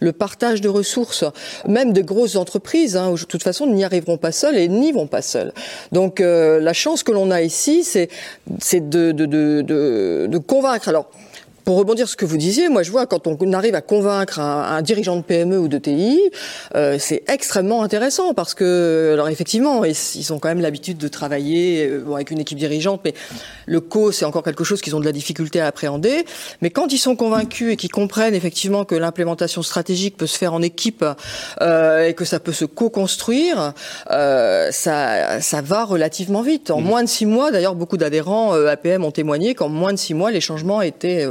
le 0.00 0.12
partage 0.12 0.60
de 0.60 0.68
ressources, 0.68 1.24
même 1.66 1.92
de 1.92 2.02
grosses 2.02 2.36
entreprises, 2.36 2.96
hein, 2.96 3.12
de 3.12 3.24
toute 3.24 3.42
façon, 3.42 3.66
n'y 3.66 3.84
arriveront 3.84 4.18
pas 4.18 4.32
seules 4.32 4.56
et 4.56 4.68
n'y 4.68 4.92
vont 4.92 5.06
pas 5.06 5.22
seules. 5.22 5.52
Donc, 5.92 6.20
euh, 6.20 6.60
la 6.60 6.72
chance 6.72 7.02
que 7.02 7.12
l'on 7.12 7.30
a 7.30 7.42
ici, 7.42 7.84
c'est 7.84 8.88
de, 8.88 9.12
de 9.12 10.38
convaincre. 10.38 10.88
Alors, 10.88 11.10
pour 11.64 11.76
rebondir 11.76 12.06
sur 12.06 12.12
ce 12.12 12.16
que 12.16 12.24
vous 12.26 12.36
disiez, 12.36 12.68
moi 12.68 12.82
je 12.82 12.90
vois 12.90 13.06
quand 13.06 13.26
on 13.26 13.52
arrive 13.52 13.74
à 13.74 13.80
convaincre 13.80 14.38
un, 14.38 14.82
dirigeant 14.82 15.16
de 15.16 15.22
PME 15.22 15.58
ou 15.58 15.68
de 15.68 15.78
TI, 15.78 16.20
euh, 16.74 16.96
c'est 16.98 17.22
extrêmement 17.28 17.82
intéressant 17.82 18.34
parce 18.34 18.54
que, 18.54 19.10
alors 19.14 19.28
effectivement, 19.28 19.84
ils, 19.84 20.32
ont 20.32 20.38
quand 20.38 20.48
même 20.48 20.60
l'habitude 20.60 20.98
de 20.98 21.08
travailler 21.08 21.86
euh, 21.86 22.00
bon, 22.00 22.16
avec 22.16 22.30
une 22.30 22.40
équipe 22.40 22.58
dirigeante, 22.58 23.00
mais 23.04 23.14
le 23.66 23.80
co 23.80 24.12
c'est 24.12 24.24
encore 24.26 24.42
quelque 24.42 24.64
chose 24.64 24.82
qu'ils 24.82 24.94
ont 24.94 25.00
de 25.00 25.04
la 25.04 25.12
difficulté 25.12 25.60
à 25.60 25.66
appréhender. 25.66 26.26
Mais 26.60 26.70
quand 26.70 26.92
ils 26.92 26.98
sont 26.98 27.16
convaincus 27.16 27.72
et 27.72 27.76
qu'ils 27.76 27.90
comprennent 27.90 28.34
effectivement 28.34 28.84
que 28.84 28.94
l'implémentation 28.94 29.62
stratégique 29.62 30.16
peut 30.16 30.26
se 30.26 30.36
faire 30.36 30.52
en 30.52 30.60
équipe 30.60 31.04
euh, 31.62 32.08
et 32.08 32.14
que 32.14 32.24
ça 32.24 32.40
peut 32.40 32.52
se 32.52 32.66
co-construire, 32.66 33.72
euh, 34.10 34.70
ça, 34.70 35.40
ça 35.40 35.62
va 35.62 35.84
relativement 35.84 36.42
vite. 36.42 36.70
En 36.70 36.80
mmh. 36.80 36.84
moins 36.84 37.02
de 37.02 37.08
six 37.08 37.26
mois, 37.26 37.50
d'ailleurs, 37.50 37.74
beaucoup 37.74 37.96
d'adhérents 37.96 38.52
APM 38.52 39.04
ont 39.04 39.10
témoigné 39.10 39.54
qu'en 39.54 39.68
moins 39.68 39.92
de 39.92 39.98
six 39.98 40.14
mois, 40.14 40.30
les 40.30 40.40
changements 40.40 40.82
étaient 40.82 41.26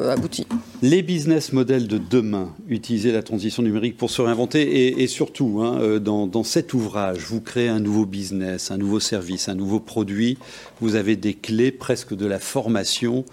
les 0.82 1.02
business 1.02 1.54
models 1.54 1.88
de 1.88 1.98
demain, 1.98 2.54
utiliser 2.68 3.12
la 3.12 3.24
transition 3.24 3.64
numérique 3.64 3.96
pour 3.96 4.10
se 4.12 4.22
réinventer 4.22 5.02
et, 5.02 5.08
surtout, 5.08 5.62
hein, 5.62 5.80
euh, 5.82 6.00
dans, 6.00 6.44
cet 6.44 6.74
ouvrage, 6.74 7.20
vous 7.20 7.40
créez 7.40 7.70
un 7.70 7.80
nouveau 7.80 8.06
business, 8.06 8.70
un 8.70 8.78
nouveau 8.78 9.00
service, 9.00 9.48
un 9.48 9.56
nouveau 9.56 9.80
produit. 9.80 10.38
Vous 10.82 10.96
avez 10.96 11.16
des 11.16 11.36
clés 11.36 11.72
presque 11.72 12.14
de 12.14 12.26
la 12.26 12.40
formation 12.40 13.24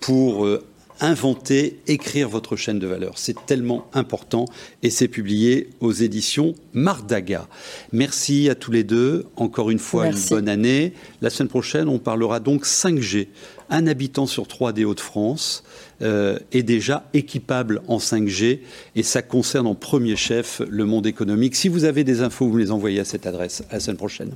pour 0.00 0.44
euh, 0.44 0.62
inventer, 1.00 1.80
écrire 1.86 2.28
votre 2.28 2.56
chaîne 2.56 2.78
de 2.78 2.86
valeur. 2.86 3.14
C'est 3.16 3.46
tellement 3.46 3.86
important 3.94 4.46
et 4.82 4.90
c'est 4.90 5.08
publié 5.08 5.70
aux 5.80 5.92
éditions 5.92 6.54
Mardaga. 6.72 7.48
Merci 7.92 8.48
à 8.50 8.54
tous 8.54 8.72
les 8.72 8.84
deux. 8.84 9.26
Encore 9.36 9.70
une 9.70 9.78
fois, 9.78 10.08
une 10.08 10.18
bonne 10.28 10.48
année. 10.48 10.92
La 11.22 11.30
semaine 11.30 11.48
prochaine, 11.48 11.88
on 11.88 11.98
parlera 11.98 12.40
donc 12.40 12.64
5G. 12.64 13.28
Un 13.70 13.86
habitant 13.86 14.26
sur 14.26 14.48
trois 14.48 14.72
des 14.72 14.84
Hauts-de-France 14.84 15.62
euh, 16.02 16.38
est 16.52 16.62
déjà 16.62 17.08
équipable 17.14 17.82
en 17.88 17.98
5G 17.98 18.60
et 18.94 19.02
ça 19.02 19.22
concerne 19.22 19.66
en 19.66 19.74
premier 19.74 20.16
chef 20.16 20.62
le 20.68 20.84
monde 20.84 21.06
économique. 21.06 21.56
Si 21.56 21.68
vous 21.68 21.84
avez 21.84 22.04
des 22.04 22.22
infos, 22.22 22.48
vous 22.48 22.56
les 22.56 22.70
envoyez 22.70 23.00
à 23.00 23.04
cette 23.04 23.26
adresse. 23.26 23.62
À 23.70 23.74
la 23.74 23.80
semaine 23.80 23.96
prochaine. 23.96 24.32